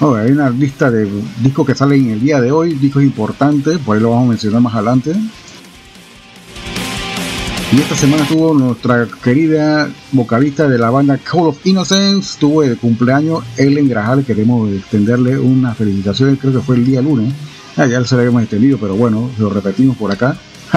Oh, 0.00 0.14
hay 0.14 0.32
una 0.32 0.48
lista 0.48 0.90
de 0.90 1.06
discos 1.42 1.66
que 1.66 1.74
salen 1.74 2.08
el 2.08 2.20
día 2.20 2.40
de 2.40 2.50
hoy, 2.50 2.72
discos 2.74 3.02
importantes, 3.02 3.76
por 3.78 3.96
ahí 3.96 4.02
lo 4.02 4.10
vamos 4.10 4.26
a 4.26 4.30
mencionar 4.30 4.62
más 4.62 4.74
adelante. 4.74 5.12
Y 7.72 7.80
esta 7.80 7.94
semana 7.94 8.24
tuvo 8.26 8.54
nuestra 8.54 9.06
querida 9.22 9.90
vocalista 10.12 10.66
de 10.68 10.78
la 10.78 10.88
banda 10.88 11.18
Call 11.18 11.48
of 11.48 11.66
Innocence, 11.66 12.38
tuvo 12.40 12.62
el 12.62 12.78
cumpleaños 12.78 13.44
Ellen 13.58 13.88
Grajal, 13.88 14.24
queremos 14.24 14.72
extenderle 14.72 15.38
unas 15.38 15.76
felicitaciones, 15.76 16.38
creo 16.40 16.54
que 16.54 16.60
fue 16.60 16.76
el 16.76 16.86
día 16.86 17.02
lunes. 17.02 17.34
Ah, 17.80 17.86
ya 17.86 18.04
se 18.04 18.14
lo 18.14 18.20
habíamos 18.20 18.42
extendido, 18.42 18.76
pero 18.76 18.94
bueno, 18.94 19.30
lo 19.38 19.48
repetimos 19.48 19.96
por 19.96 20.12
acá. 20.12 20.36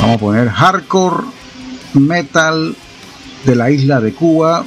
Vamos 0.00 0.16
a 0.16 0.18
poner 0.18 0.48
hardcore 0.48 1.26
metal 1.94 2.74
de 3.46 3.54
la 3.54 3.70
isla 3.70 4.00
de 4.00 4.12
Cuba. 4.12 4.64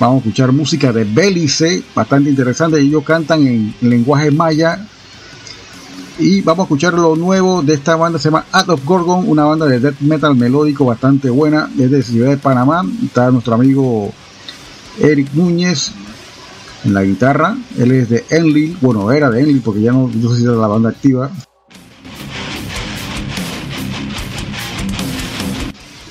Vamos 0.00 0.16
a 0.16 0.18
escuchar 0.18 0.50
música 0.50 0.92
de 0.92 1.04
Belice, 1.04 1.84
bastante 1.94 2.28
interesante. 2.28 2.80
Ellos 2.80 3.04
cantan 3.04 3.46
en 3.46 3.72
lenguaje 3.82 4.32
maya. 4.32 4.84
Y 6.18 6.40
vamos 6.40 6.64
a 6.64 6.64
escuchar 6.64 6.94
lo 6.94 7.14
nuevo 7.14 7.62
de 7.62 7.74
esta 7.74 7.94
banda, 7.94 8.18
se 8.18 8.30
llama 8.30 8.46
Out 8.50 8.70
of 8.70 8.84
Gorgon, 8.84 9.28
una 9.28 9.44
banda 9.44 9.66
de 9.66 9.78
death 9.78 10.00
metal 10.00 10.34
melódico 10.34 10.86
bastante 10.86 11.30
buena, 11.30 11.70
desde 11.72 12.02
Ciudad 12.02 12.30
de 12.30 12.36
Panamá. 12.36 12.84
Está 13.04 13.30
nuestro 13.30 13.54
amigo 13.54 14.12
Eric 15.00 15.32
Núñez 15.34 15.92
en 16.84 16.94
la 16.94 17.02
guitarra. 17.02 17.56
Él 17.78 17.92
es 17.92 18.08
de 18.08 18.24
Enlil, 18.30 18.76
bueno, 18.80 19.10
era 19.12 19.30
de 19.30 19.40
Enlil 19.40 19.60
porque 19.60 19.80
ya 19.80 19.92
no, 19.92 20.10
no 20.12 20.30
sé 20.30 20.38
si 20.38 20.44
era 20.44 20.54
la 20.54 20.66
banda 20.66 20.90
activa. 20.90 21.30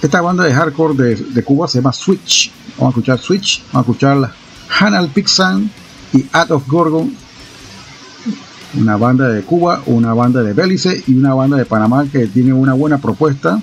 Esta 0.02 0.22
banda 0.22 0.44
de 0.44 0.54
hardcore 0.54 0.94
de, 0.96 1.16
de 1.16 1.44
Cuba 1.44 1.68
se 1.68 1.80
llama 1.80 1.92
Switch. 1.92 2.52
Vamos 2.78 2.94
a 2.94 3.00
escuchar 3.00 3.20
Switch, 3.20 3.64
vamos 3.72 3.76
a 3.76 3.92
escuchar 3.92 4.34
Hanal 4.80 5.10
Pixan 5.10 5.70
y 6.14 6.26
Out 6.32 6.52
of 6.52 6.68
Gorgon. 6.68 7.14
Una 8.76 8.98
banda 8.98 9.30
de 9.30 9.42
Cuba, 9.42 9.82
una 9.88 10.14
banda 10.14 10.44
de 10.44 10.54
Belice 10.54 11.04
y 11.08 11.16
una 11.16 11.34
banda 11.34 11.58
de 11.58 11.66
Panamá 11.66 12.06
que 12.12 12.28
tiene 12.28 12.54
una 12.54 12.74
buena 12.74 13.00
propuesta. 13.00 13.60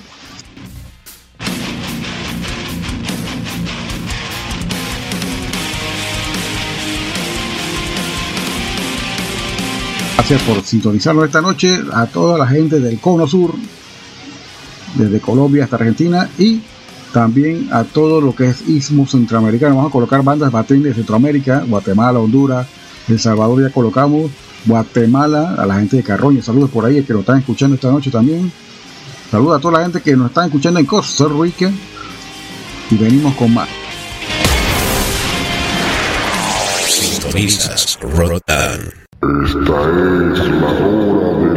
Gracias 10.17 10.43
por 10.43 10.63
sintonizarnos 10.63 11.27
esta 11.27 11.41
noche 11.41 11.81
a 11.93 12.07
toda 12.07 12.39
la 12.39 12.47
gente 12.47 12.81
del 12.81 12.99
Cono 12.99 13.27
Sur, 13.27 13.55
desde 14.95 15.21
Colombia 15.21 15.65
hasta 15.65 15.77
Argentina 15.77 16.31
y 16.39 16.63
también 17.13 17.69
a 17.73 17.85
todo 17.85 18.21
lo 18.21 18.35
que 18.35 18.49
es 18.49 18.67
Istmo 18.67 19.07
Centroamericano. 19.07 19.77
Vamos 19.77 19.91
a 19.91 19.93
colocar 19.93 20.23
bandas 20.23 20.51
baterías 20.51 20.85
de 20.85 20.95
Centroamérica, 20.95 21.65
Guatemala, 21.67 22.21
Honduras, 22.21 22.67
El 23.09 23.21
Salvador 23.21 23.63
ya 23.63 23.71
colocamos, 23.71 24.31
Guatemala, 24.65 25.57
a 25.59 25.67
la 25.67 25.75
gente 25.77 25.99
de 25.99 26.03
Carroña, 26.03 26.43
saludos 26.43 26.71
por 26.71 26.87
ahí 26.87 27.03
que 27.03 27.13
nos 27.13 27.21
están 27.21 27.41
escuchando 27.41 27.75
esta 27.75 27.91
noche 27.91 28.11
también. 28.11 28.51
Saludos 29.31 29.59
a 29.59 29.61
toda 29.61 29.79
la 29.79 29.85
gente 29.85 30.01
que 30.01 30.17
nos 30.17 30.29
está 30.29 30.47
escuchando 30.47 30.81
en 30.81 30.87
Costa 30.87 31.27
Rica 31.29 31.71
y 32.91 32.97
venimos 32.97 33.35
con 33.35 33.53
más. 33.53 33.69
Sintonizas 36.89 37.99
Rotan. 38.01 39.04
Esta 39.25 39.49
es 39.49 40.51
la 40.61 40.69
hora 40.69 41.39
del 41.39 41.54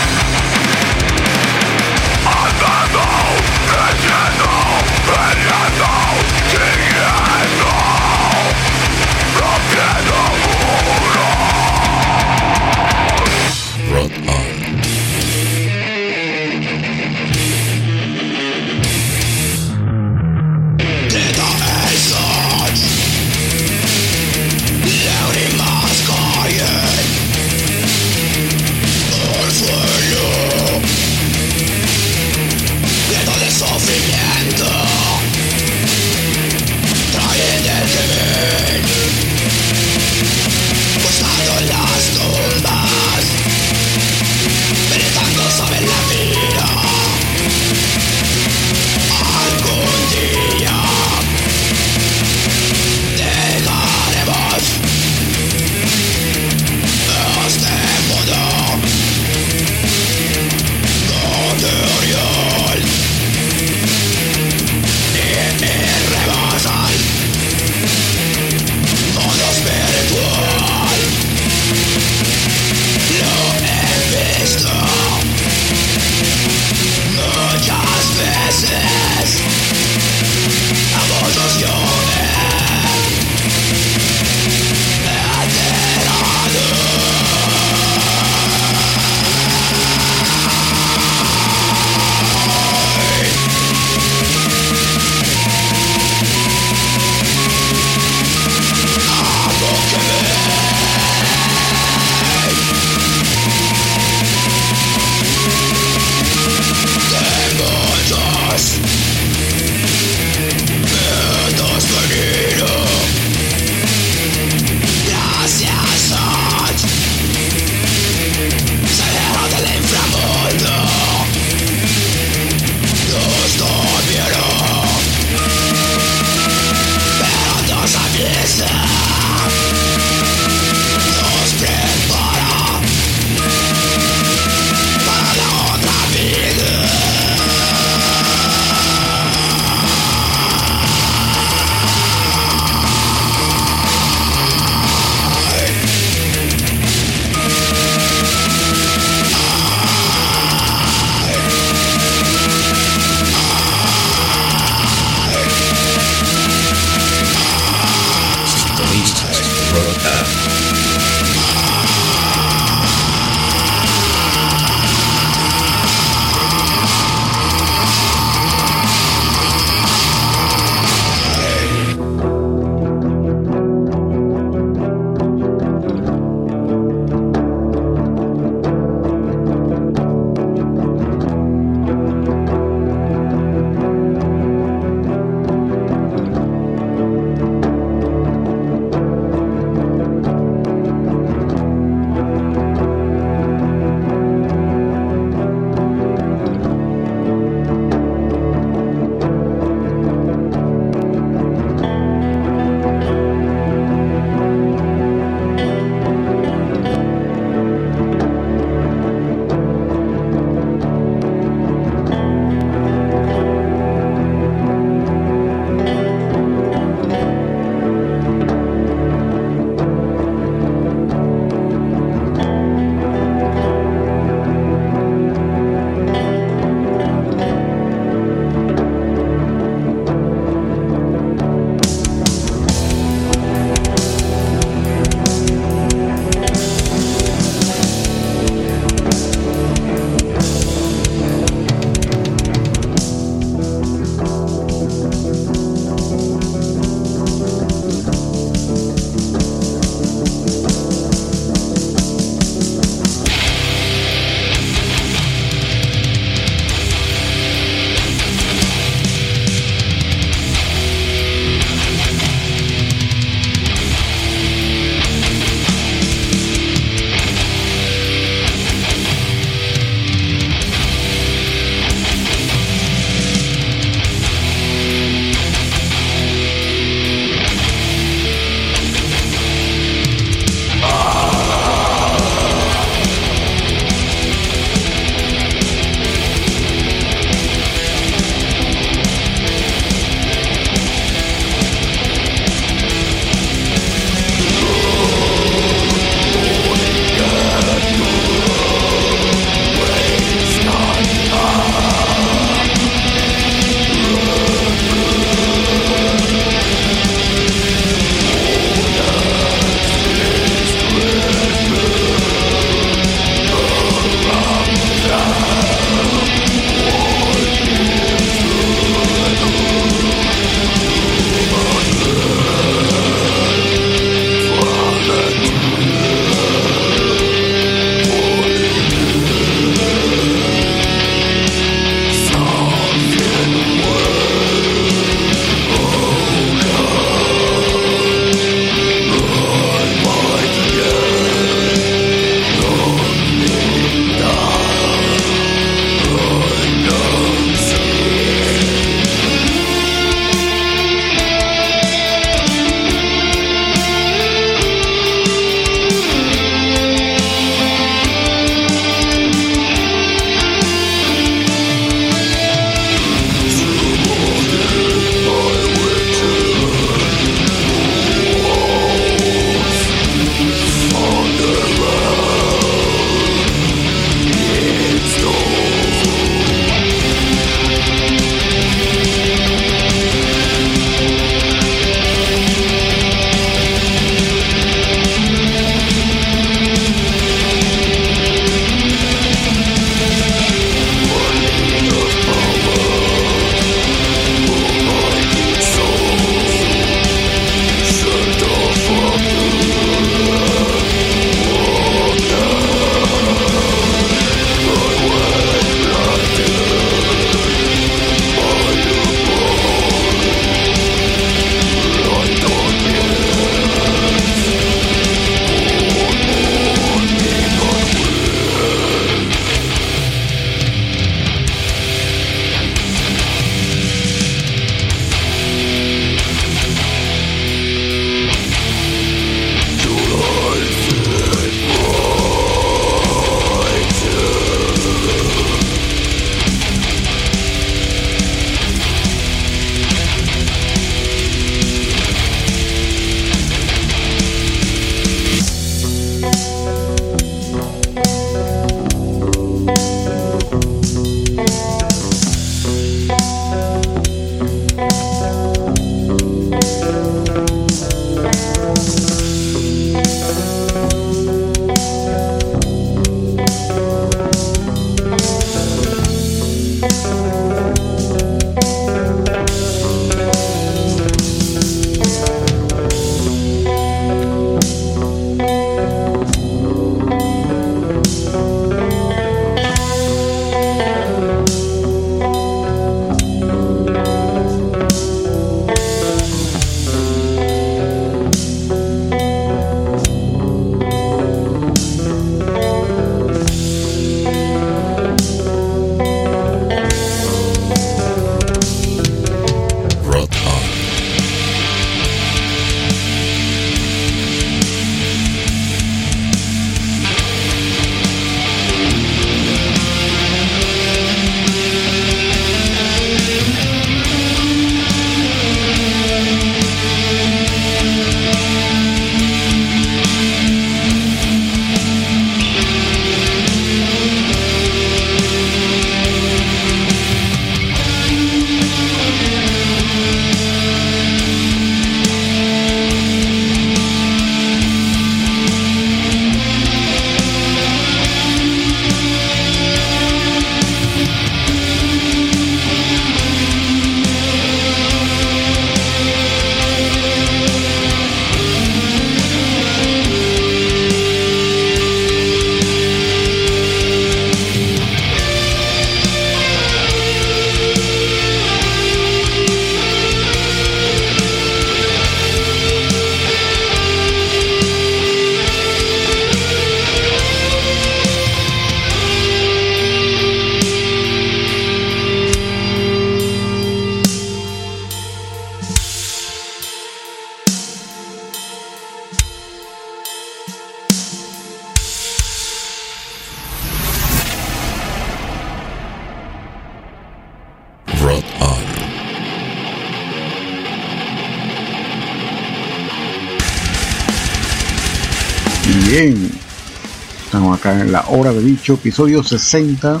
la 597.90 598.04
hora 598.08 598.32
de 598.32 598.40
bicho, 598.40 598.74
episodio 598.74 599.22
60, 599.22 600.00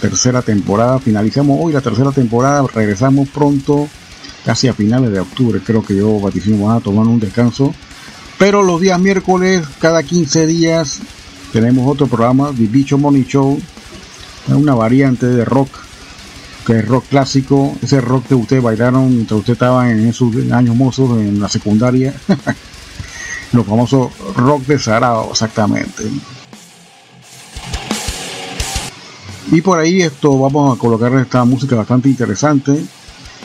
tercera 0.00 0.42
temporada. 0.42 0.98
Finalizamos 0.98 1.58
hoy 1.60 1.72
la 1.72 1.80
tercera 1.80 2.12
temporada, 2.12 2.66
regresamos 2.72 3.28
pronto, 3.30 3.88
casi 4.44 4.68
a 4.68 4.74
finales 4.74 5.10
de 5.10 5.20
octubre. 5.20 5.60
Creo 5.64 5.82
que 5.82 5.96
yo 5.96 6.20
vaticino 6.20 6.70
a 6.70 6.80
tomar 6.80 7.06
un 7.06 7.18
descanso. 7.18 7.74
Pero 8.38 8.62
los 8.62 8.80
días 8.80 9.00
miércoles, 9.00 9.62
cada 9.80 10.02
15 10.02 10.46
días, 10.46 11.00
tenemos 11.52 11.90
otro 11.90 12.06
programa, 12.08 12.52
The 12.54 12.66
Bicho 12.66 12.98
Money 12.98 13.24
Show, 13.24 13.58
una 14.48 14.74
variante 14.74 15.26
de 15.26 15.44
rock, 15.46 15.70
que 16.66 16.80
es 16.80 16.86
rock 16.86 17.06
clásico, 17.08 17.74
ese 17.80 18.02
rock 18.02 18.26
que 18.28 18.34
ustedes 18.34 18.62
bailaron 18.62 19.14
mientras 19.14 19.40
ustedes 19.40 19.56
estaban 19.56 19.88
en 19.88 20.08
esos 20.08 20.34
años 20.52 20.76
mozos 20.76 21.18
en 21.18 21.40
la 21.40 21.48
secundaria. 21.48 22.12
los 23.52 23.66
famosos 23.66 24.12
rock 24.36 24.66
de 24.66 24.78
Sarao, 24.78 25.30
exactamente. 25.30 26.04
Y 29.54 29.60
por 29.60 29.78
ahí 29.78 30.02
esto 30.02 30.36
vamos 30.36 30.76
a 30.76 30.80
colocar 30.80 31.14
esta 31.14 31.44
música 31.44 31.76
bastante 31.76 32.08
interesante. 32.08 32.84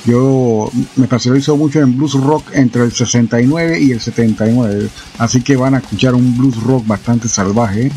Yo 0.05 0.72
me 0.95 1.03
especializo 1.03 1.55
mucho 1.55 1.82
en 1.82 1.95
blues 1.95 2.14
rock 2.14 2.47
entre 2.53 2.82
el 2.82 2.91
69 2.91 3.80
y 3.80 3.91
el 3.91 4.01
79, 4.01 4.89
así 5.20 5.41
que 5.41 5.55
van 5.55 5.76
a 5.76 5.78
escuchar 5.78 6.16
un 6.16 6.36
blues 6.36 6.64
rock 6.64 6.88
bastante 6.88 7.28
salvaje. 7.28 7.91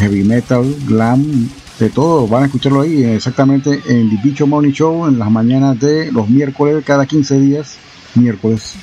Heavy 0.00 0.22
metal, 0.24 0.76
glam, 0.86 1.48
de 1.78 1.88
todo, 1.88 2.28
van 2.28 2.42
a 2.42 2.46
escucharlo 2.46 2.82
ahí 2.82 3.04
exactamente 3.04 3.80
en 3.86 4.10
The 4.10 4.20
Bicho 4.22 4.46
Morning 4.46 4.72
Show 4.72 5.08
en 5.08 5.18
las 5.18 5.30
mañanas 5.30 5.80
de 5.80 6.12
los 6.12 6.28
miércoles 6.28 6.84
cada 6.84 7.06
15 7.06 7.40
días, 7.40 7.76
miércoles. 8.16 8.74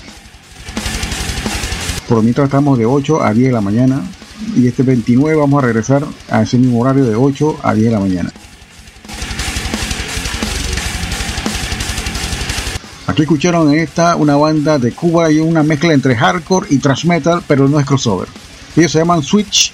Por 2.09 2.23
mientras 2.23 2.45
estamos 2.45 2.75
de 2.79 2.87
8 2.87 3.21
a 3.21 3.31
10 3.31 3.49
de 3.49 3.53
la 3.53 3.61
mañana 3.61 4.01
y 4.55 4.67
este 4.67 4.83
29 4.83 5.35
vamos 5.35 5.63
a 5.63 5.67
regresar 5.67 6.05
a 6.29 6.41
ese 6.41 6.57
mismo 6.57 6.81
horario 6.81 7.05
de 7.05 7.15
8 7.15 7.59
a 7.63 7.73
10 7.73 7.85
de 7.85 7.91
la 7.91 7.99
mañana. 7.99 8.31
Aquí 13.07 13.21
escucharon 13.21 13.71
en 13.71 13.79
esta 13.79 14.15
una 14.15 14.35
banda 14.35 14.77
de 14.77 14.91
Cuba 14.91 15.31
y 15.31 15.39
una 15.39 15.63
mezcla 15.63 15.93
entre 15.93 16.15
hardcore 16.15 16.67
y 16.69 16.79
thrash 16.79 17.05
metal, 17.05 17.41
pero 17.47 17.69
no 17.69 17.79
es 17.79 17.85
crossover. 17.85 18.27
Ellos 18.75 18.91
se 18.91 18.99
llaman 18.99 19.23
Switch. 19.23 19.71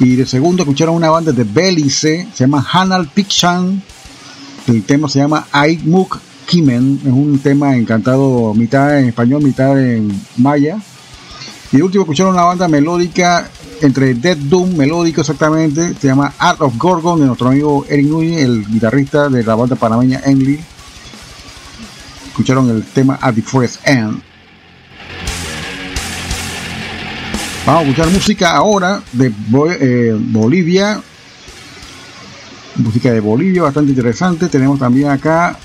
Y 0.00 0.14
de 0.14 0.24
segundo 0.24 0.62
escucharon 0.62 0.94
una 0.94 1.10
banda 1.10 1.32
de 1.32 1.44
Belice, 1.44 2.28
se 2.32 2.44
llama 2.44 2.64
Hanal 2.72 3.08
Pikshan. 3.08 3.82
El 4.68 4.84
tema 4.84 5.08
se 5.08 5.18
llama 5.18 5.48
Aimuk 5.50 6.20
Kimen, 6.46 7.00
es 7.04 7.12
un 7.12 7.38
tema 7.40 7.76
encantado, 7.76 8.54
mitad 8.54 8.98
en 8.98 9.08
español, 9.08 9.42
mitad 9.42 9.78
en 9.78 10.08
maya. 10.36 10.78
Y 11.72 11.76
de 11.76 11.82
último 11.82 12.04
escucharon 12.04 12.32
una 12.32 12.44
banda 12.44 12.68
melódica 12.68 13.50
entre 13.82 14.14
Dead 14.14 14.36
Doom, 14.36 14.76
melódico 14.76 15.20
exactamente, 15.20 15.94
se 15.94 16.06
llama 16.06 16.32
Art 16.38 16.60
of 16.60 16.76
Gorgon 16.76 17.20
de 17.20 17.26
nuestro 17.26 17.48
amigo 17.48 17.86
Eric 17.88 18.06
Núñez, 18.06 18.42
el 18.42 18.66
guitarrista 18.66 19.28
de 19.28 19.42
la 19.44 19.54
banda 19.54 19.76
panameña 19.76 20.20
Enly 20.24 20.60
escucharon 22.38 22.70
el 22.70 22.84
tema 22.84 23.18
At 23.20 23.34
the 23.34 23.42
Forest 23.42 23.80
End. 23.84 24.22
Vamos 27.66 27.82
a 27.82 27.82
escuchar 27.82 28.10
música 28.12 28.52
ahora 28.52 29.02
de 29.12 29.32
eh, 29.80 30.16
Bolivia. 30.16 31.02
Música 32.76 33.12
de 33.12 33.18
Bolivia, 33.18 33.62
bastante 33.62 33.90
interesante. 33.90 34.46
Tenemos 34.46 34.78
también 34.78 35.10
acá 35.10 35.58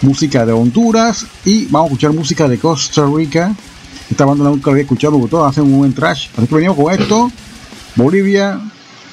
música 0.00 0.46
de 0.46 0.52
Honduras 0.52 1.26
y 1.44 1.66
vamos 1.66 1.90
a 1.90 1.92
escuchar 1.92 2.12
música 2.14 2.48
de 2.48 2.58
Costa 2.58 3.04
Rica. 3.14 3.54
Esta 4.12 4.26
banda 4.26 4.44
nunca 4.44 4.66
la 4.66 4.72
había 4.72 4.82
escuchado 4.82 5.14
porque 5.14 5.30
todos 5.30 5.50
hacen 5.50 5.64
un 5.64 5.78
buen 5.78 5.94
trash. 5.94 6.28
Así 6.36 6.46
que 6.46 6.54
venimos 6.54 6.76
con 6.76 6.92
esto: 6.92 7.32
Bolivia, 7.96 8.60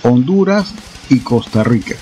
Honduras 0.04 0.74
y 1.08 1.20
Costa 1.20 1.64
Rica. 1.64 1.96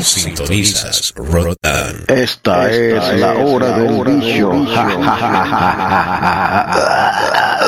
Sintonizas 0.00 1.12
Rotan. 1.14 2.04
Esta, 2.08 2.70
es, 2.70 3.20
la 3.20 3.34
hora 3.34 3.78
del 3.78 4.02
bicho. 4.04 4.52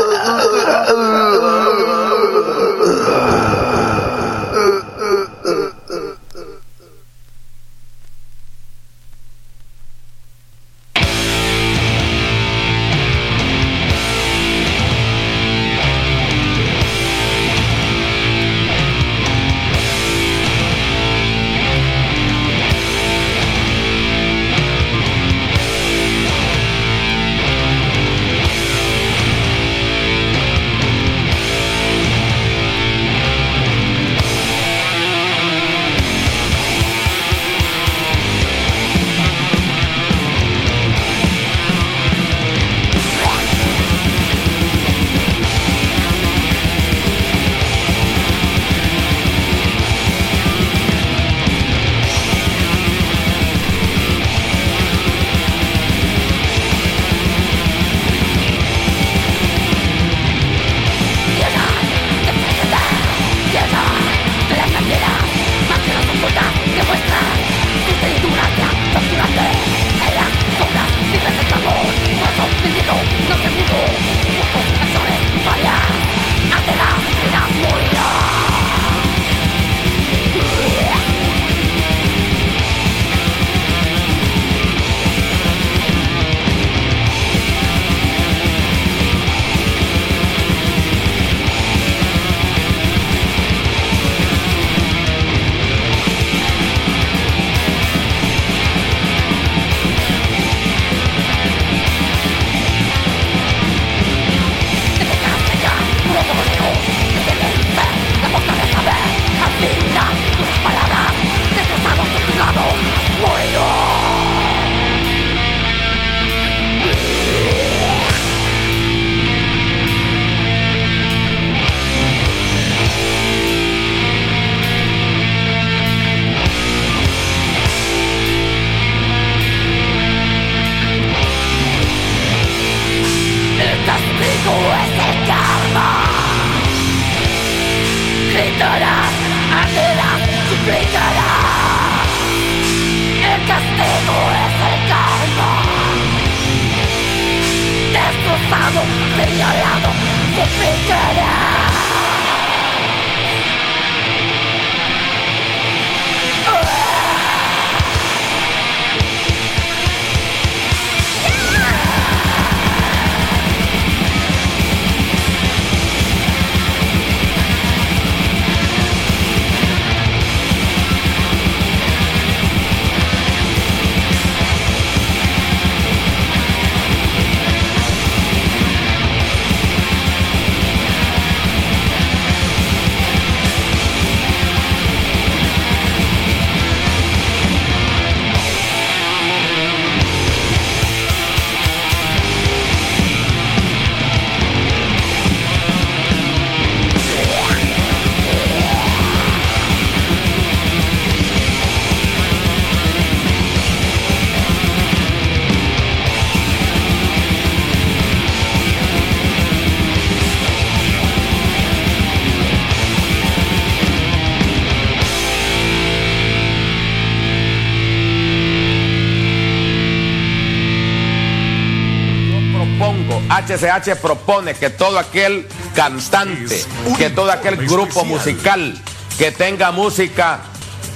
HCH 223.58 223.96
propone 223.96 224.54
que 224.54 224.70
todo 224.70 224.98
aquel 224.98 225.46
cantante, 225.74 226.64
que 226.98 227.10
todo 227.10 227.30
aquel 227.30 227.56
grupo 227.66 228.04
musical 228.04 228.74
que 229.18 229.30
tenga 229.30 229.70
música 229.70 230.40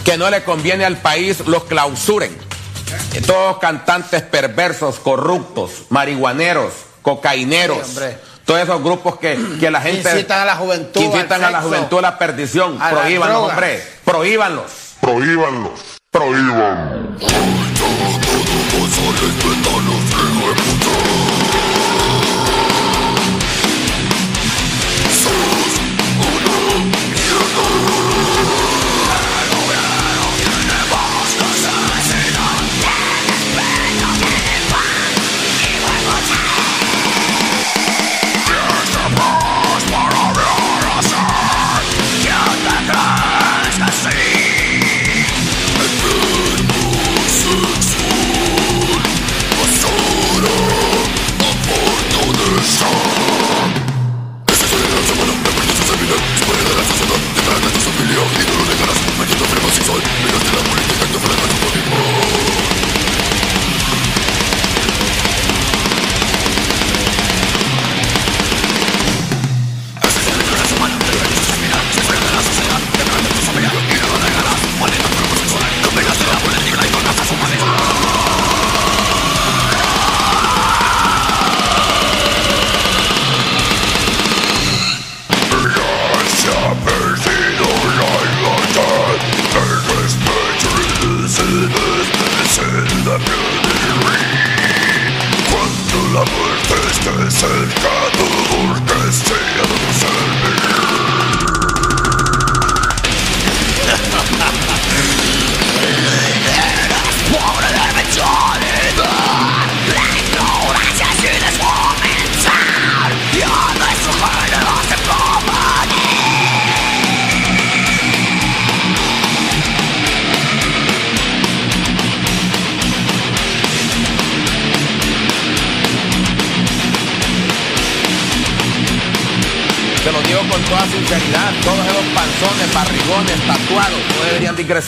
que 0.04 0.16
no 0.16 0.30
le 0.30 0.42
conviene 0.42 0.84
al 0.84 0.96
país, 0.96 1.40
los 1.46 1.64
clausuren. 1.64 2.36
Que 3.12 3.20
Todos 3.20 3.58
cantantes 3.58 4.22
perversos, 4.22 4.98
corruptos, 4.98 5.84
marihuaneros, 5.90 6.72
cocaineros, 7.02 7.86
Sí, 7.86 8.00
todos 8.44 8.60
esos 8.60 8.82
grupos 8.82 9.18
que, 9.18 9.38
que 9.60 9.70
la 9.70 9.82
gente 9.82 10.10
Incitan 10.10 10.40
a 10.40 10.44
la 10.46 10.56
juventud, 10.56 11.00
incitan 11.02 11.44
a 11.44 11.50
la 11.50 11.60
juventud 11.60 11.98
a 11.98 12.02
la 12.02 12.18
perdición, 12.18 12.78
prohíbanlos, 12.78 13.50
hombre, 13.50 13.82
prohíbanlos. 14.04 14.72
Prohíbanlos. 15.00 15.72
Prohíbanlos. 16.10 17.57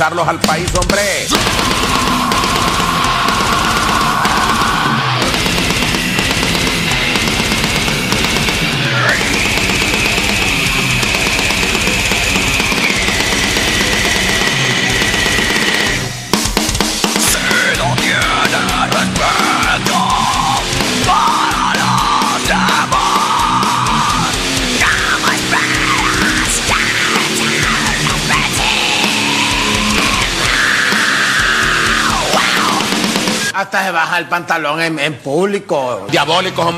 Ingresarlos 0.00 0.28
al 0.28 0.40
país, 0.40 0.66
hombre. 0.80 0.99
El 34.20 34.26
pantalón 34.26 34.80
en, 34.80 34.98
en 34.98 35.14
público. 35.14 36.06
Diabólicos, 36.10 36.74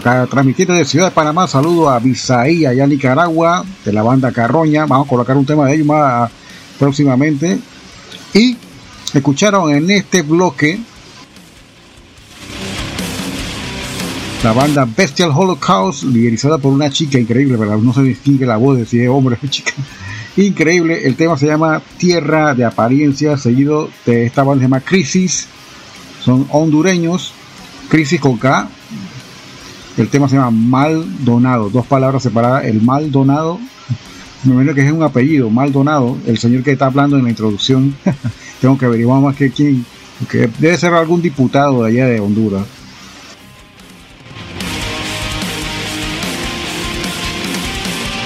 acá 0.00 0.26
transmitiendo 0.26 0.74
de 0.74 0.84
Ciudad 0.84 1.06
de 1.06 1.10
Panamá. 1.12 1.46
Saludo 1.46 1.90
a 1.90 1.98
Bisaí, 1.98 2.64
allá 2.64 2.84
en 2.84 2.90
Nicaragua, 2.90 3.64
de 3.84 3.92
la 3.92 4.02
banda 4.02 4.32
Carroña. 4.32 4.86
Vamos 4.86 5.06
a 5.06 5.08
colocar 5.08 5.36
un 5.36 5.44
tema 5.44 5.66
de 5.66 5.74
ellos 5.74 5.86
más 5.86 6.30
próximamente. 6.78 7.58
Y 8.32 8.56
escucharon 9.12 9.72
en 9.72 9.90
este 9.90 10.22
bloque 10.22 10.80
la 14.42 14.52
banda 14.52 14.86
Bestial 14.96 15.32
Holocaust, 15.34 16.04
liderizada 16.04 16.56
por 16.56 16.72
una 16.72 16.90
chica 16.90 17.18
increíble, 17.18 17.56
¿verdad? 17.56 17.76
No 17.76 17.92
se 17.92 18.02
distingue 18.02 18.46
la 18.46 18.56
voz 18.56 18.78
de 18.78 18.86
si 18.86 19.00
es 19.00 19.08
hombre 19.08 19.36
o 19.42 19.46
chica. 19.48 19.72
Increíble, 20.36 21.06
el 21.06 21.16
tema 21.16 21.36
se 21.36 21.46
llama 21.46 21.82
Tierra 21.98 22.54
de 22.54 22.64
Apariencia, 22.64 23.36
seguido 23.36 23.90
de 24.06 24.24
esta 24.24 24.42
banda 24.44 24.62
se 24.62 24.64
llama 24.64 24.80
Crisis, 24.80 25.46
son 26.24 26.46
hondureños, 26.50 27.34
Crisis 27.90 28.20
con 28.20 28.38
K, 28.38 28.70
el 29.96 30.08
tema 30.08 30.28
se 30.28 30.36
llama 30.36 30.50
Maldonado, 30.50 31.70
dos 31.70 31.86
palabras 31.86 32.22
separadas, 32.22 32.64
el 32.64 32.80
Maldonado, 32.80 33.58
me 34.44 34.52
imagino 34.52 34.74
que 34.74 34.86
es 34.86 34.92
un 34.92 35.02
apellido, 35.02 35.50
Maldonado, 35.50 36.16
el 36.26 36.38
señor 36.38 36.62
que 36.62 36.72
está 36.72 36.86
hablando 36.86 37.16
en 37.18 37.24
la 37.24 37.30
introducción, 37.30 37.94
tengo 38.60 38.78
que 38.78 38.86
averiguar 38.86 39.20
más 39.20 39.36
que 39.36 39.50
quién, 39.50 39.84
que 40.30 40.48
debe 40.58 40.76
ser 40.78 40.94
algún 40.94 41.20
diputado 41.20 41.82
de 41.82 41.90
allá 41.90 42.06
de 42.06 42.20
Honduras. 42.20 42.64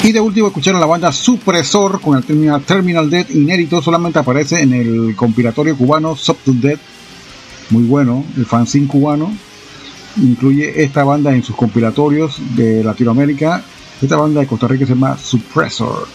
Y 0.05 0.13
de 0.13 0.21
último 0.21 0.49
escucharon 0.49 0.81
la 0.81 0.87
banda 0.87 1.11
Supresor 1.11 1.99
con 1.99 2.19
el 2.19 2.25
Terminal, 2.25 2.63
Terminal 2.63 3.09
Dead 3.09 3.27
inédito, 3.31 3.81
solamente 3.81 4.19
aparece 4.19 4.61
en 4.61 4.75
el 4.75 5.17
compilatorio 5.17 5.75
cubano 5.79 6.15
Sub 6.15 6.37
to 6.45 6.53
Dead. 6.53 6.79
Muy 7.71 7.85
bueno, 7.85 8.23
el 8.37 8.45
fanzine 8.45 8.87
cubano. 8.87 9.35
Incluye 10.17 10.83
esta 10.83 11.05
banda 11.05 11.35
en 11.35 11.43
sus 11.43 11.57
compilatorios 11.57 12.41
de 12.57 12.85
Latinoamérica. 12.85 13.63
Esta 14.01 14.17
banda 14.17 14.41
de 14.41 14.47
Costa 14.47 14.69
Rica 14.69 14.87
se 14.87 14.95
llama 14.95 15.17
Suppressor. 15.19 16.07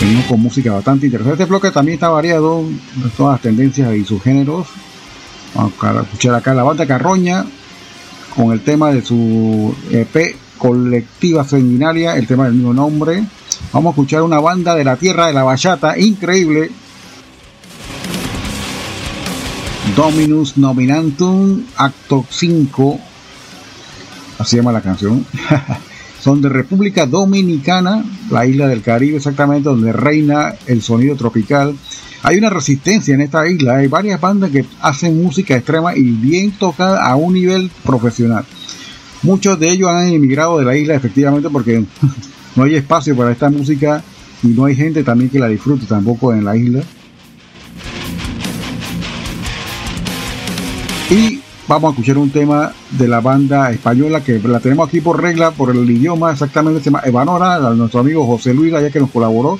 Venimos 0.00 0.24
con 0.24 0.40
música 0.40 0.72
bastante 0.72 1.06
interesante. 1.06 1.42
Este 1.42 1.50
bloque 1.50 1.70
también 1.70 1.94
está 1.94 2.08
variado 2.08 2.64
de 2.64 3.10
todas 3.16 3.34
las 3.34 3.42
tendencias 3.42 3.94
y 3.94 4.04
sus 4.04 4.22
géneros. 4.22 4.66
Vamos 5.54 5.72
a 5.82 6.00
escuchar 6.02 6.34
acá 6.34 6.54
la 6.54 6.62
banda 6.62 6.86
Carroña 6.86 7.44
con 8.34 8.52
el 8.52 8.62
tema 8.62 8.92
de 8.92 9.02
su 9.02 9.74
EP 9.90 10.36
colectiva 10.56 11.44
sanguinaria, 11.44 12.16
el 12.16 12.26
tema 12.26 12.44
del 12.44 12.54
mismo 12.54 12.72
nombre. 12.72 13.24
Vamos 13.72 13.90
a 13.90 13.92
escuchar 13.92 14.22
una 14.22 14.40
banda 14.40 14.74
de 14.74 14.84
la 14.84 14.96
tierra 14.96 15.26
de 15.26 15.32
la 15.32 15.42
bachata, 15.42 15.98
increíble. 15.98 16.70
Dominus 19.96 20.56
Nominantum, 20.56 21.64
acto 21.76 22.24
5. 22.28 23.00
Así 24.38 24.56
llama 24.56 24.72
la 24.72 24.80
canción. 24.80 25.24
Son 26.20 26.40
de 26.40 26.48
República 26.48 27.06
Dominicana, 27.06 28.04
la 28.30 28.46
isla 28.46 28.68
del 28.68 28.82
Caribe 28.82 29.16
exactamente, 29.16 29.68
donde 29.68 29.92
reina 29.92 30.54
el 30.66 30.82
sonido 30.82 31.16
tropical. 31.16 31.74
Hay 32.22 32.36
una 32.36 32.50
resistencia 32.50 33.14
en 33.14 33.22
esta 33.22 33.48
isla, 33.48 33.76
hay 33.76 33.86
varias 33.86 34.20
bandas 34.20 34.50
que 34.50 34.64
hacen 34.80 35.22
música 35.22 35.56
extrema 35.56 35.96
y 35.96 36.02
bien 36.02 36.52
tocada 36.52 37.06
a 37.06 37.16
un 37.16 37.32
nivel 37.32 37.70
profesional. 37.82 38.44
Muchos 39.22 39.58
de 39.58 39.70
ellos 39.70 39.88
han 39.88 40.08
emigrado 40.08 40.58
de 40.58 40.64
la 40.66 40.76
isla 40.76 40.94
efectivamente 40.94 41.48
porque 41.50 41.84
no 42.56 42.64
hay 42.64 42.74
espacio 42.74 43.16
para 43.16 43.32
esta 43.32 43.48
música 43.48 44.02
y 44.42 44.48
no 44.48 44.66
hay 44.66 44.76
gente 44.76 45.02
también 45.02 45.30
que 45.30 45.38
la 45.38 45.48
disfrute 45.48 45.86
tampoco 45.86 46.32
en 46.32 46.44
la 46.44 46.56
isla. 46.56 46.82
Y 51.10 51.40
vamos 51.66 51.88
a 51.88 51.90
escuchar 51.90 52.18
un 52.18 52.30
tema 52.30 52.72
de 52.92 53.08
la 53.08 53.20
banda 53.20 53.72
española 53.72 54.22
que 54.22 54.38
la 54.38 54.60
tenemos 54.60 54.86
aquí 54.86 55.00
por 55.00 55.20
regla, 55.20 55.50
por 55.50 55.74
el 55.74 55.90
idioma, 55.90 56.30
exactamente 56.30 56.78
se 56.78 56.84
llama 56.84 57.02
Evanora, 57.04 57.58
nuestro 57.74 57.98
amigo 57.98 58.24
José 58.24 58.54
Luis, 58.54 58.72
ya 58.72 58.90
que 58.90 59.00
nos 59.00 59.10
colaboró, 59.10 59.58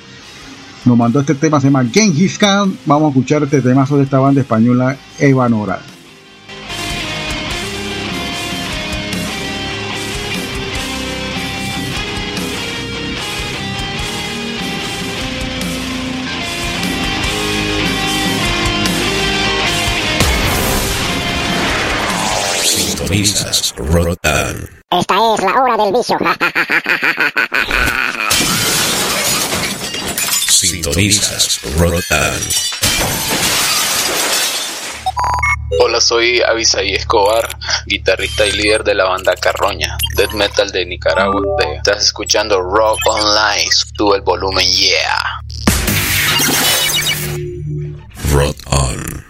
nos 0.84 0.96
mandó 0.96 1.18
este 1.18 1.34
tema, 1.34 1.60
se 1.60 1.66
llama 1.66 1.84
Genghis 1.92 2.38
Khan. 2.38 2.72
Vamos 2.86 3.06
a 3.06 3.08
escuchar 3.08 3.42
este 3.42 3.60
temazo 3.62 3.96
de 3.96 4.04
esta 4.04 4.20
banda 4.20 4.42
española 4.42 4.96
Evanora. 5.18 5.80
Sintonizas 23.10 23.74
Rotan. 23.76 24.70
Esta 24.88 25.14
es 25.34 25.42
la 25.42 25.52
hora 25.60 25.76
del 25.82 25.92
vicio. 25.92 26.16
Sintonizas 30.46 31.60
Rotan. 31.76 32.38
Hola, 35.80 36.00
soy 36.00 36.40
Avisaí 36.40 36.94
Escobar, 36.94 37.48
guitarrista 37.86 38.46
y 38.46 38.52
líder 38.52 38.84
de 38.84 38.94
la 38.94 39.06
banda 39.06 39.34
Carroña, 39.34 39.98
death 40.14 40.30
metal 40.34 40.70
de 40.70 40.86
Nicaragua. 40.86 41.42
Estás 41.78 42.04
escuchando 42.04 42.60
Rock 42.60 43.00
Online, 43.06 43.68
sube 43.98 44.18
el 44.18 44.22
volumen, 44.22 44.64
yeah. 44.68 45.42
Rot 48.30 48.56
On. 48.66 49.29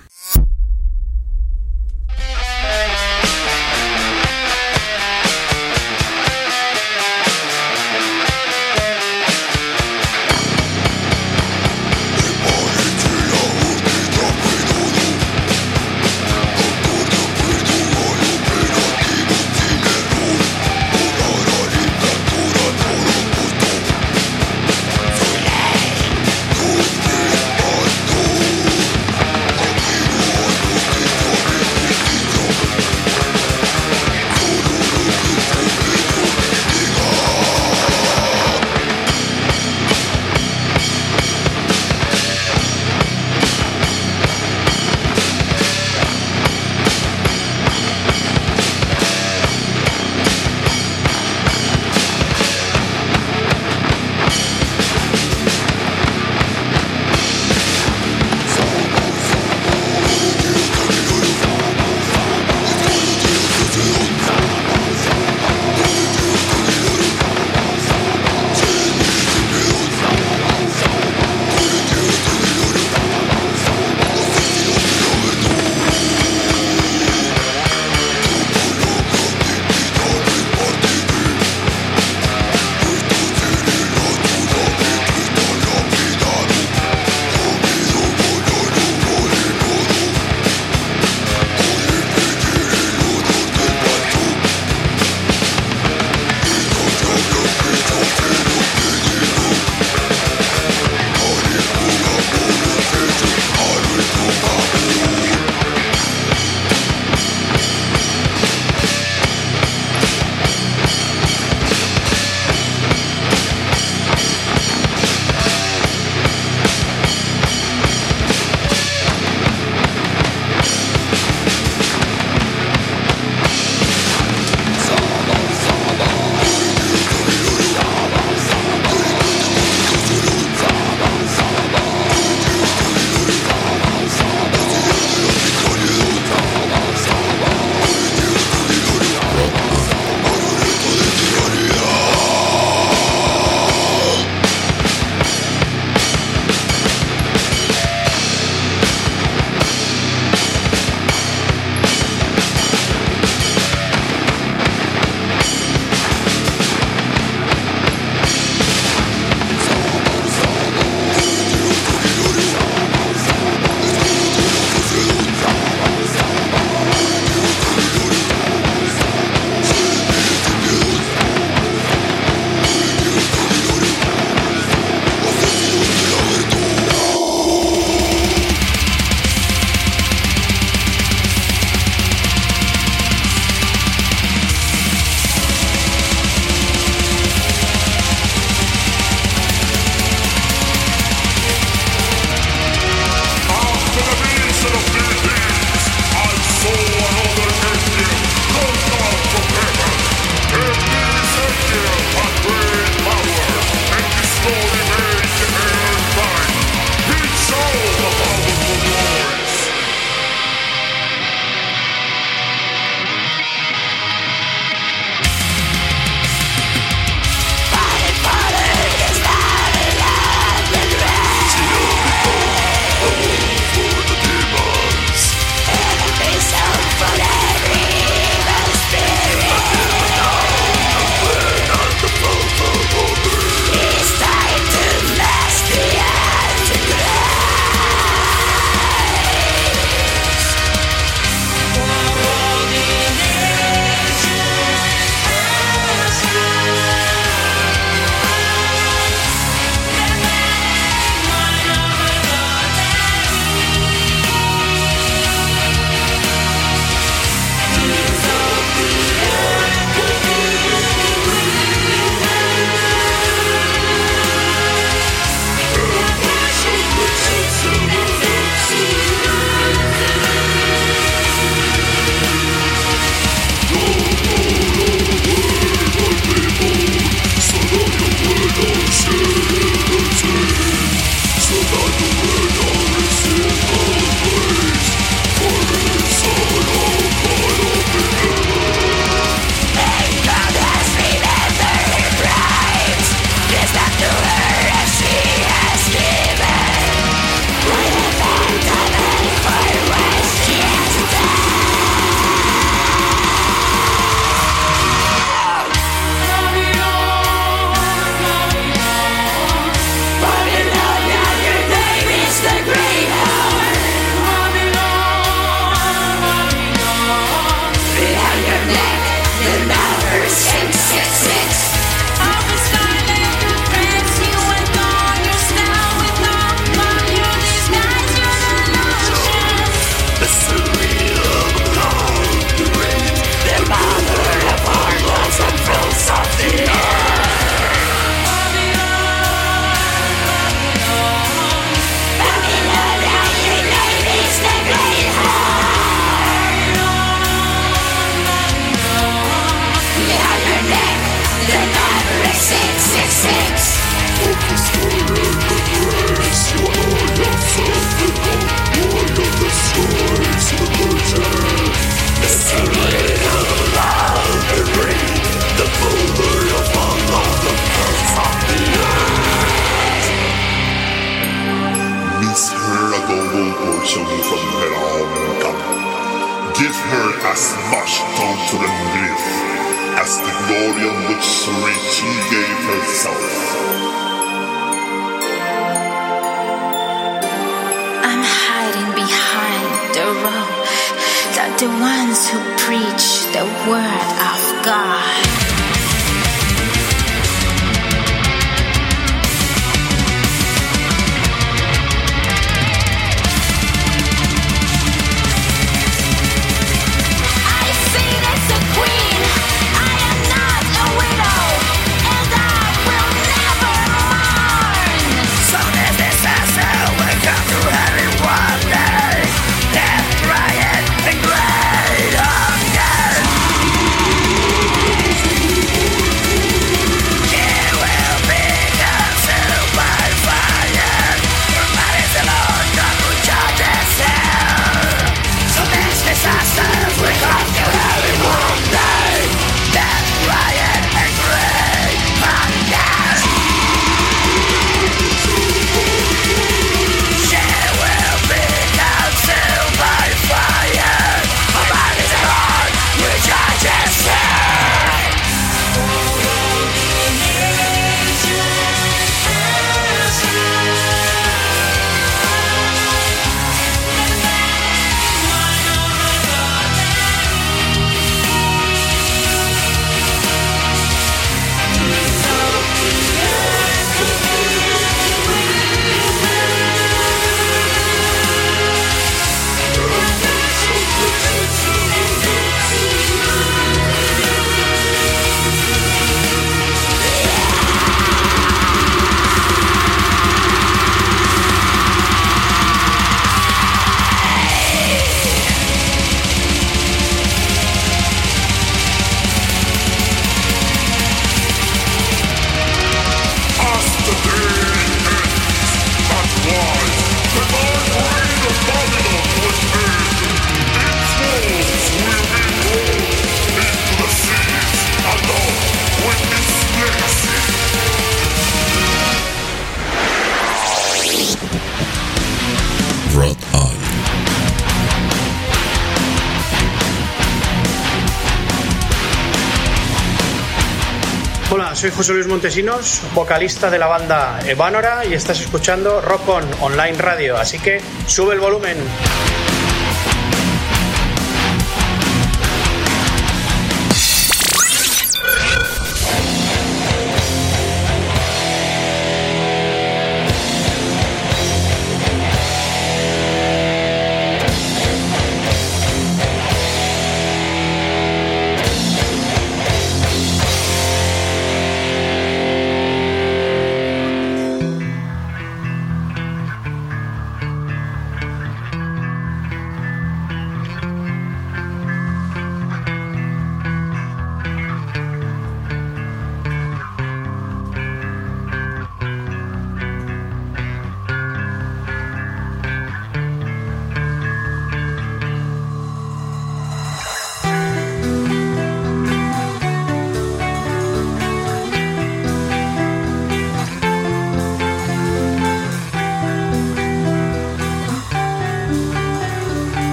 José 532.00 532.14
Luis 532.14 532.28
Montesinos, 532.28 533.02
vocalista 533.14 533.68
de 533.68 533.78
la 533.78 533.86
banda 533.86 534.40
Evánora 534.46 535.04
y 535.04 535.12
estás 535.12 535.38
escuchando 535.38 536.00
Rock 536.00 536.30
On 536.30 536.44
Online 536.62 536.96
Radio, 536.96 537.36
así 537.36 537.58
que 537.58 537.82
sube 538.06 538.32
el 538.32 538.40
volumen. 538.40 538.78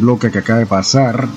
Bloque 0.00 0.30
que 0.30 0.38
acaba 0.38 0.58
de 0.58 0.66
pasar, 0.66 1.28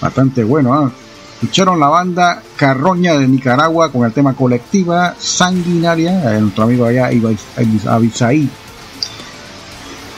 bastante 0.00 0.44
bueno, 0.44 0.74
¿ah? 0.74 0.90
Escucharon 1.36 1.78
la 1.78 1.88
banda 1.88 2.42
Carroña 2.56 3.14
de 3.14 3.28
Nicaragua 3.28 3.92
con 3.92 4.06
el 4.06 4.12
tema 4.12 4.32
colectiva 4.32 5.14
sanguinaria, 5.18 6.34
eh, 6.34 6.40
nuestro 6.40 6.64
amigo 6.64 6.86
allá 6.86 7.10
Abisaí, 7.86 8.48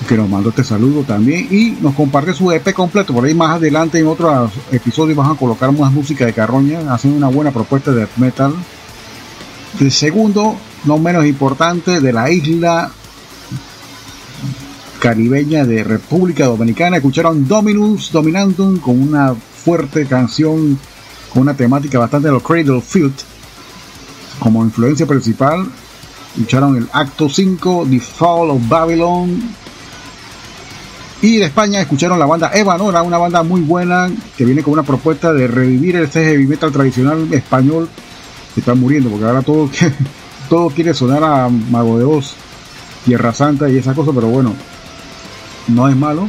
que 0.07 0.17
nos 0.17 0.29
mandó 0.29 0.51
este 0.51 0.63
saludo 0.63 1.03
también 1.03 1.49
y 1.51 1.77
nos 1.81 1.97
compartió 1.97 2.33
su 2.35 2.53
EP 2.53 2.73
completo. 2.73 3.13
Por 3.13 3.25
ahí 3.25 3.35
más 3.35 3.57
adelante 3.57 3.99
en 3.99 4.07
otros 4.07 4.53
episodios 4.71 5.17
van 5.17 5.33
a 5.33 5.35
colocar 5.35 5.73
más 5.73 5.91
música 5.91 6.25
de 6.25 6.33
Carroña, 6.33 6.95
hacen 6.95 7.13
una 7.13 7.27
buena 7.27 7.51
propuesta 7.51 7.91
de 7.91 8.07
metal. 8.17 8.55
El 9.81 9.91
segundo, 9.91 10.55
no 10.85 10.99
menos 10.99 11.27
importante, 11.27 12.01
de 12.01 12.13
la 12.13 12.31
isla 12.31 12.93
caribeña 14.99 15.65
de 15.65 15.85
República 15.85 16.47
Dominicana. 16.47 16.97
Escucharon 16.97 17.47
Dominus 17.47 18.13
Dominantum 18.13 18.79
con 18.79 19.01
una 19.01 19.35
fuerte 19.35 20.07
canción 20.07 20.79
con 21.33 21.43
una 21.43 21.55
temática 21.55 21.99
bastante 21.99 22.29
de 22.29 22.35
los 22.35 22.43
Cradle 22.43 22.81
Field 22.81 23.15
como 24.39 24.65
influencia 24.65 25.07
principal. 25.07 25.67
Escucharon 26.35 26.77
el 26.77 26.89
acto 26.93 27.29
5, 27.29 27.87
The 27.91 28.01
Fall 28.01 28.51
of 28.51 28.69
Babylon. 28.69 29.43
Y 31.21 31.39
de 31.39 31.47
España 31.47 31.81
escucharon 31.81 32.19
la 32.19 32.27
banda 32.27 32.53
Evanora, 32.55 33.03
una 33.03 33.19
banda 33.19 33.43
muy 33.43 33.61
buena 33.61 34.09
que 34.37 34.45
viene 34.45 34.63
con 34.63 34.73
una 34.73 34.85
propuesta 34.85 35.33
de 35.33 35.49
revivir 35.49 35.97
ese 35.97 36.25
heavy 36.25 36.47
metal 36.47 36.71
tradicional 36.71 37.33
español 37.33 37.89
que 38.55 38.61
está 38.61 38.75
muriendo, 38.75 39.11
porque 39.11 39.25
ahora 39.25 39.43
todo, 39.43 39.69
todo 40.49 40.71
quiere 40.71 40.95
sonar 40.95 41.25
a 41.25 41.49
Mago 41.49 41.99
de 41.99 42.05
Oz, 42.05 42.35
Tierra 43.05 43.35
Santa 43.35 43.69
y 43.69 43.79
esa 43.79 43.95
cosa, 43.95 44.13
pero 44.15 44.29
bueno, 44.29 44.55
no 45.69 45.89
es 45.89 45.97
malo. 45.97 46.27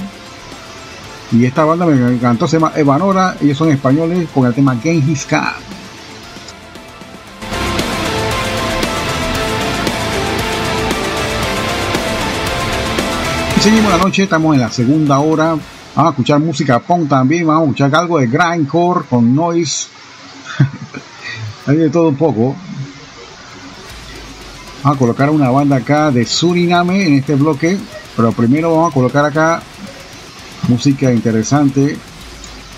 Y 1.32 1.46
esta 1.46 1.64
banda 1.64 1.86
me 1.86 1.94
encantó, 2.14 2.48
se 2.48 2.58
llama 2.58 2.74
Evanora, 2.76 3.38
ellos 3.40 3.58
son 3.58 3.70
españoles 3.70 4.28
con 4.34 4.46
el 4.48 4.54
tema 4.54 4.76
Genghis 4.76 5.26
Khan. 5.26 5.54
Y 13.58 13.62
seguimos 13.62 13.92
la 13.92 13.98
noche, 13.98 14.24
estamos 14.24 14.56
en 14.56 14.62
la 14.62 14.72
segunda 14.72 15.20
hora. 15.20 15.56
Vamos 15.96 16.10
a 16.10 16.10
escuchar 16.10 16.40
música 16.40 16.80
punk 16.80 17.10
también, 17.10 17.46
vamos 17.46 17.62
a 17.62 17.66
escuchar 17.66 17.96
algo 17.96 18.18
de 18.18 18.28
grindcore 18.28 19.06
con 19.08 19.36
noise. 19.36 19.88
Hay 21.68 21.78
de 21.78 21.90
todo 21.90 22.10
un 22.10 22.16
poco. 22.16 22.56
Vamos 24.82 24.96
a 24.96 25.00
colocar 25.00 25.30
una 25.30 25.50
banda 25.52 25.76
acá 25.76 26.10
de 26.10 26.26
Suriname 26.26 27.06
en 27.06 27.14
este 27.16 27.36
bloque. 27.36 27.78
Pero 28.20 28.34
primero 28.34 28.76
vamos 28.76 28.92
a 28.92 28.94
colocar 28.94 29.24
acá 29.24 29.62
música 30.68 31.10
interesante 31.10 31.98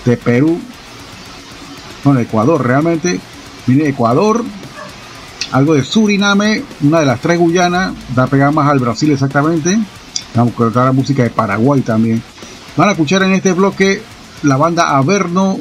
de 0.04 0.16
Perú. 0.16 0.56
No, 2.04 2.14
de 2.14 2.22
Ecuador 2.22 2.64
realmente. 2.64 3.18
Viene 3.66 3.82
de 3.82 3.88
Ecuador. 3.88 4.44
Algo 5.50 5.74
de 5.74 5.82
Suriname, 5.82 6.62
una 6.82 7.00
de 7.00 7.06
las 7.06 7.20
tres 7.20 7.40
Guyanas. 7.40 7.92
Da 8.14 8.28
pegar 8.28 8.52
más 8.52 8.70
al 8.70 8.78
Brasil 8.78 9.10
exactamente. 9.10 9.76
Vamos 10.36 10.52
a 10.52 10.56
colocar 10.56 10.84
la 10.84 10.92
música 10.92 11.24
de 11.24 11.30
Paraguay 11.30 11.80
también. 11.80 12.22
Van 12.76 12.90
a 12.90 12.92
escuchar 12.92 13.24
en 13.24 13.32
este 13.32 13.52
bloque 13.52 14.00
la 14.44 14.56
banda 14.56 14.96
Averno 14.96 15.58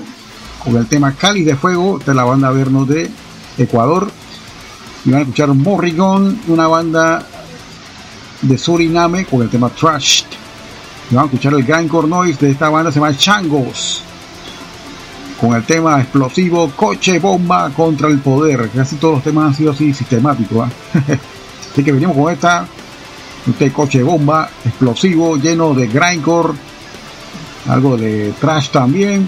con 0.64 0.76
el 0.76 0.86
tema 0.86 1.14
Cali 1.14 1.44
de 1.44 1.56
Fuego. 1.56 2.00
Es 2.00 2.06
la 2.06 2.24
banda 2.24 2.50
Averno 2.50 2.86
de 2.86 3.10
Ecuador. 3.58 4.12
Y 5.06 5.10
van 5.10 5.22
a 5.22 5.24
escuchar 5.24 5.48
Morrigon, 5.56 6.40
una 6.50 6.68
banda 6.68 7.26
de 8.42 8.58
Suriname 8.58 9.26
con 9.26 9.42
el 9.42 9.50
tema 9.50 9.70
Trash. 9.70 10.24
Y 11.10 11.16
van 11.16 11.24
a 11.24 11.26
escuchar 11.26 11.54
el 11.54 11.64
Grindcore 11.64 12.08
Noise 12.08 12.46
de 12.46 12.52
esta 12.52 12.70
banda, 12.70 12.92
se 12.92 13.00
llama 13.00 13.16
Changos. 13.16 14.04
Con 15.40 15.56
el 15.56 15.64
tema 15.64 16.00
explosivo 16.00 16.72
Coche 16.76 17.20
Bomba 17.20 17.70
contra 17.72 18.08
el 18.08 18.20
Poder. 18.20 18.70
Casi 18.70 18.96
todos 18.98 19.16
los 19.16 19.24
temas 19.24 19.48
han 19.48 19.56
sido 19.56 19.72
así 19.72 19.94
sistemáticos. 19.94 20.70
¿eh? 20.70 21.20
así 21.72 21.84
que 21.84 21.92
venimos 21.92 22.16
con 22.16 22.32
esta. 22.32 22.68
Este 23.48 23.72
coche 23.74 24.04
bomba 24.04 24.48
explosivo 24.64 25.36
lleno 25.36 25.74
de 25.74 25.88
grindcore, 25.88 26.54
algo 27.68 27.98
de 27.98 28.36
trash 28.40 28.70
también 28.70 29.28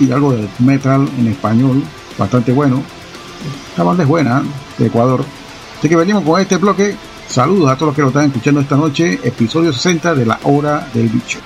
y 0.00 0.10
algo 0.10 0.32
de 0.32 0.48
metal 0.58 1.08
en 1.16 1.28
español, 1.28 1.84
bastante 2.18 2.50
bueno. 2.50 2.82
Esta 3.70 3.84
banda 3.84 4.02
es 4.02 4.08
buena, 4.08 4.38
¿eh? 4.38 4.42
de 4.78 4.86
Ecuador. 4.88 5.24
Así 5.78 5.88
que 5.88 5.94
venimos 5.94 6.24
con 6.24 6.40
este 6.40 6.56
bloque 6.56 6.96
Saludos 7.28 7.70
a 7.70 7.74
todos 7.76 7.88
los 7.88 7.96
que 7.96 8.02
lo 8.02 8.08
están 8.08 8.26
escuchando 8.26 8.60
esta 8.60 8.76
noche, 8.76 9.20
episodio 9.22 9.70
60 9.70 10.14
de 10.14 10.26
la 10.26 10.40
hora 10.44 10.88
del 10.94 11.08
bicho. 11.08 11.38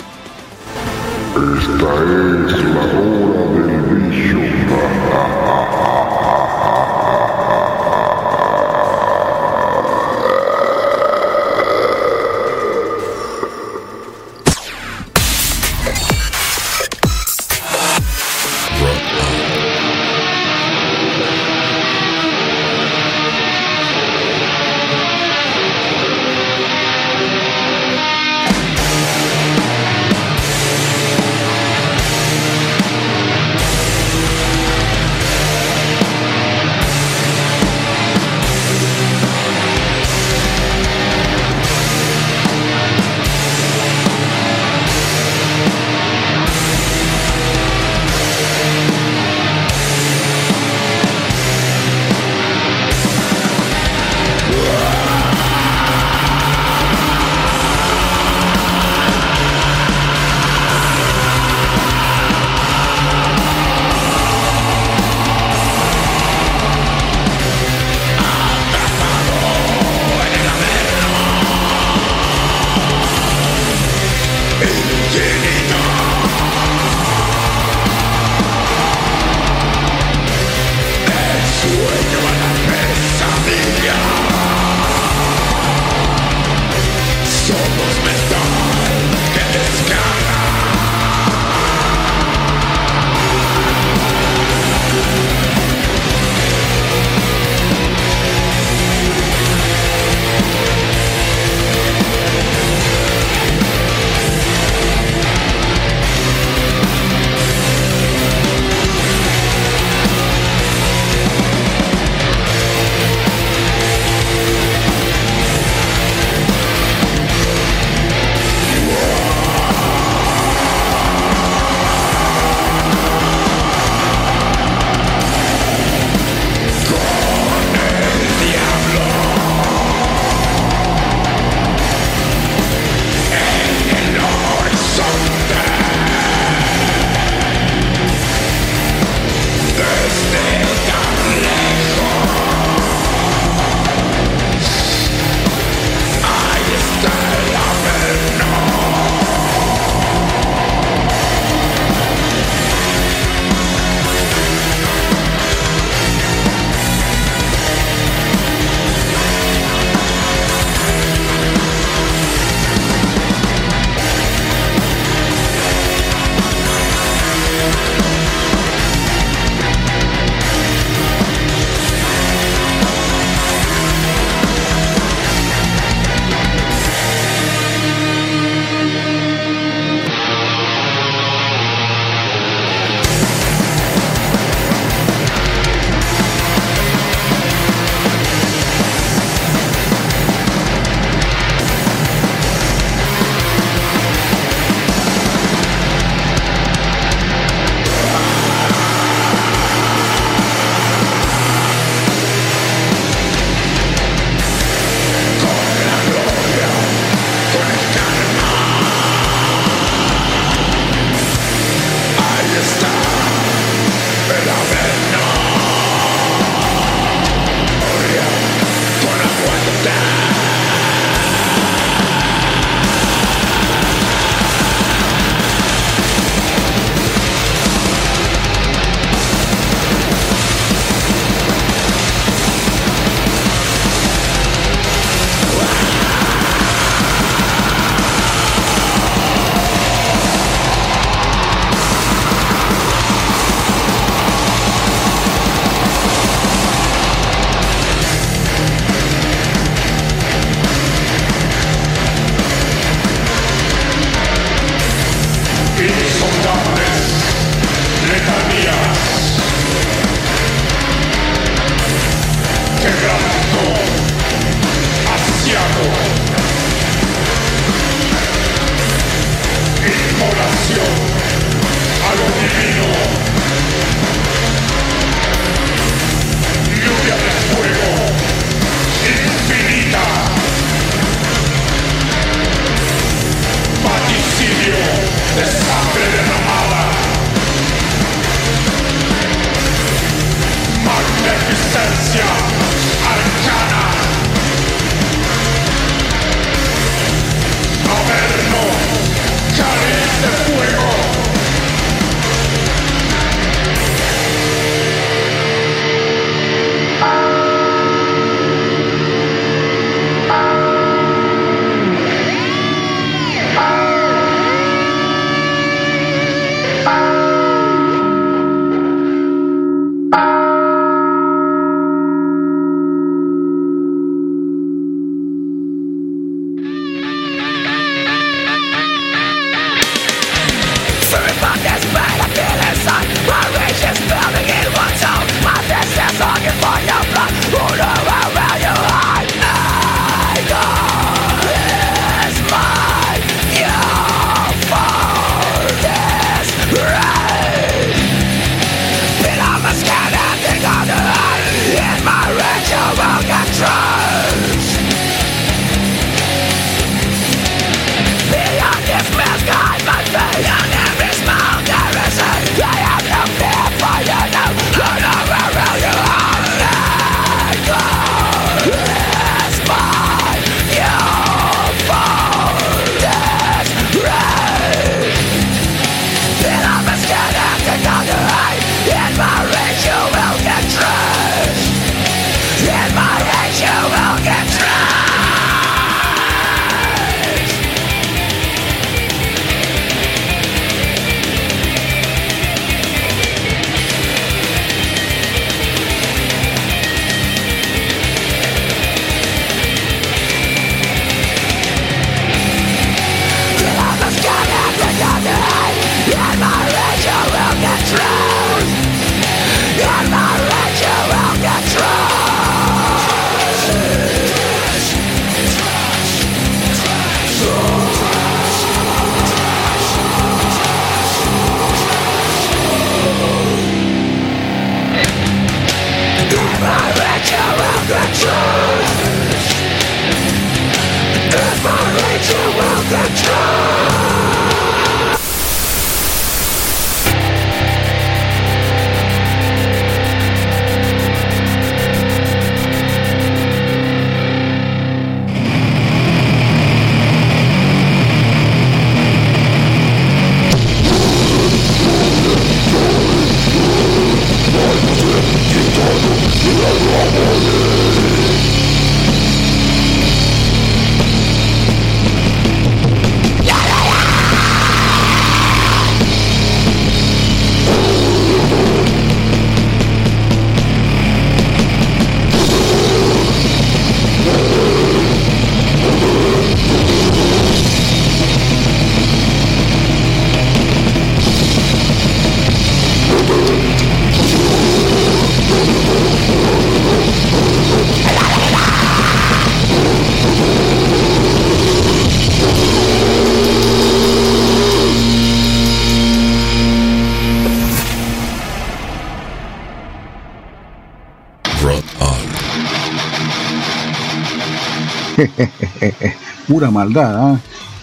Pura 506.48 506.70
maldad, 506.70 507.16
¿ah? 507.16 507.40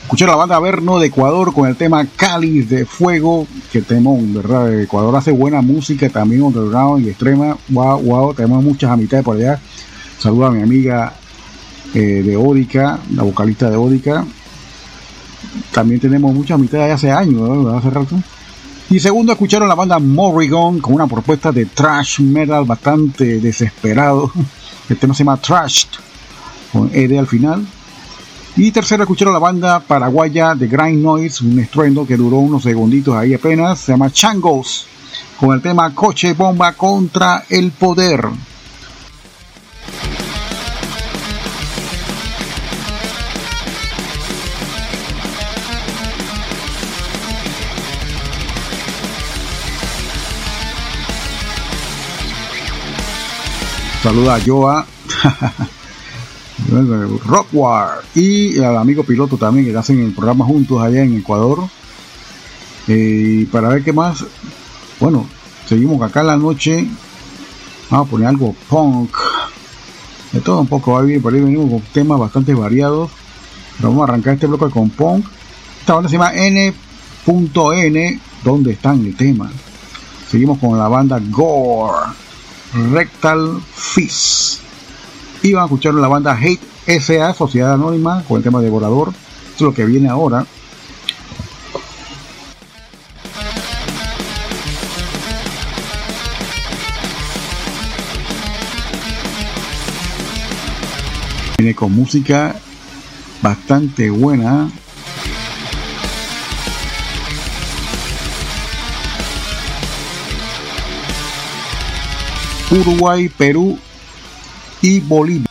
Escuchar 0.09 0.29
la 0.29 0.35
banda 0.35 0.59
Verno 0.59 0.97
de 0.97 1.07
Ecuador 1.07 1.53
con 1.53 1.69
el 1.69 1.75
tema 1.75 2.03
Cáliz 2.15 2.67
de 2.67 2.83
Fuego, 2.83 3.45
que 3.71 3.83
temón, 3.83 4.33
¿verdad? 4.33 4.81
Ecuador 4.81 5.15
hace 5.15 5.31
buena 5.31 5.61
música, 5.61 6.09
también 6.09 6.41
underground 6.41 7.05
y 7.05 7.09
extrema. 7.09 7.55
Wow, 7.67 8.01
wow, 8.01 8.33
tenemos 8.33 8.63
muchas 8.63 8.89
amistades 8.89 9.23
por 9.23 9.37
allá. 9.37 9.59
Saludo 10.17 10.47
a 10.47 10.51
mi 10.51 10.63
amiga 10.63 11.13
eh, 11.93 12.23
de 12.25 12.35
Ódica, 12.35 12.99
la 13.13 13.21
vocalista 13.21 13.69
de 13.69 13.77
Ódica. 13.77 14.25
También 15.71 16.01
tenemos 16.01 16.33
muchas 16.33 16.55
amistades 16.55 16.87
de 16.87 16.93
hace 16.93 17.11
años. 17.11 17.75
Hace 17.75 17.89
rato. 17.91 18.15
Y 18.89 18.99
segundo, 18.99 19.33
escucharon 19.33 19.69
la 19.69 19.75
banda 19.75 19.99
Morrigan 19.99 20.79
con 20.79 20.95
una 20.95 21.05
propuesta 21.05 21.51
de 21.51 21.67
trash 21.67 22.19
metal 22.21 22.65
bastante 22.65 23.39
desesperado. 23.39 24.31
El 24.89 24.97
tema 24.97 25.13
se 25.13 25.23
llama 25.23 25.37
Trashed, 25.37 25.89
con 26.71 26.89
ED 26.93 27.17
al 27.17 27.27
final. 27.27 27.65
Y 28.55 28.71
tercero, 28.71 29.03
escucharon 29.03 29.33
la 29.33 29.39
banda 29.39 29.79
paraguaya 29.79 30.55
de 30.55 30.67
Grind 30.67 31.01
Noise, 31.01 31.45
un 31.45 31.59
estruendo 31.59 32.05
que 32.05 32.17
duró 32.17 32.37
unos 32.37 32.63
segunditos 32.63 33.15
ahí 33.15 33.33
apenas. 33.33 33.79
Se 33.79 33.91
llama 33.93 34.11
Changos, 34.11 34.87
con 35.39 35.53
el 35.53 35.61
tema 35.61 35.93
Coche 35.95 36.33
Bomba 36.33 36.73
contra 36.73 37.45
el 37.49 37.71
Poder. 37.71 38.27
Saluda 54.01 54.35
a 54.35 54.39
Joa, 54.39 54.85
Rockwar 57.25 58.01
y 58.13 58.59
al 58.59 58.77
amigo 58.77 59.03
piloto 59.03 59.37
también 59.37 59.65
que 59.65 59.77
hacen 59.77 59.99
el 59.99 60.13
programa 60.13 60.45
juntos 60.45 60.81
allá 60.81 61.03
en 61.03 61.17
Ecuador. 61.17 61.67
Eh, 62.87 63.47
para 63.51 63.69
ver 63.69 63.83
qué 63.83 63.93
más, 63.93 64.25
bueno, 64.99 65.27
seguimos 65.67 66.01
acá 66.01 66.21
en 66.21 66.27
la 66.27 66.37
noche. 66.37 66.87
Vamos 67.89 68.07
a 68.07 68.11
poner 68.11 68.27
algo 68.27 68.55
punk. 68.69 69.15
De 70.31 70.41
todo 70.41 70.61
un 70.61 70.67
poco 70.67 70.93
va 70.93 71.01
bien, 71.01 71.21
por 71.21 71.33
ahí 71.33 71.41
venimos 71.41 71.69
con 71.69 71.81
temas 71.93 72.19
bastante 72.19 72.53
variados. 72.53 73.09
Pero 73.77 73.89
vamos 73.89 74.01
a 74.01 74.11
arrancar 74.11 74.33
este 74.33 74.47
bloque 74.47 74.69
con 74.69 74.89
punk. 74.89 75.25
Esta 75.79 75.95
banda 75.95 76.09
se 76.09 76.17
llama 76.17 76.33
N.N. 76.33 78.19
¿Dónde 78.43 78.71
están 78.71 79.05
el 79.05 79.15
tema? 79.15 79.51
Seguimos 80.29 80.59
con 80.59 80.77
la 80.77 80.87
banda 80.87 81.19
Gore. 81.31 82.13
Rectal 82.91 83.59
Fist. 83.73 84.68
Y 85.41 85.53
van 85.53 85.63
a 85.63 85.65
escuchar 85.65 85.93
la 85.93 86.07
banda 86.07 86.37
Hate 86.37 86.59
SA, 86.99 87.33
Sociedad 87.33 87.73
Anónima, 87.73 88.23
con 88.27 88.37
el 88.37 88.43
tema 88.43 88.59
Devorador. 88.61 89.09
Esto 89.09 89.55
es 89.55 89.61
lo 89.61 89.73
que 89.73 89.85
viene 89.85 90.09
ahora. 90.09 90.45
Viene 101.57 101.75
con 101.75 101.93
música 101.93 102.55
bastante 103.41 104.09
buena. 104.09 104.69
Uruguay, 112.71 113.29
Perú 113.29 113.79
y 114.81 114.99
Bolivia. 114.99 115.47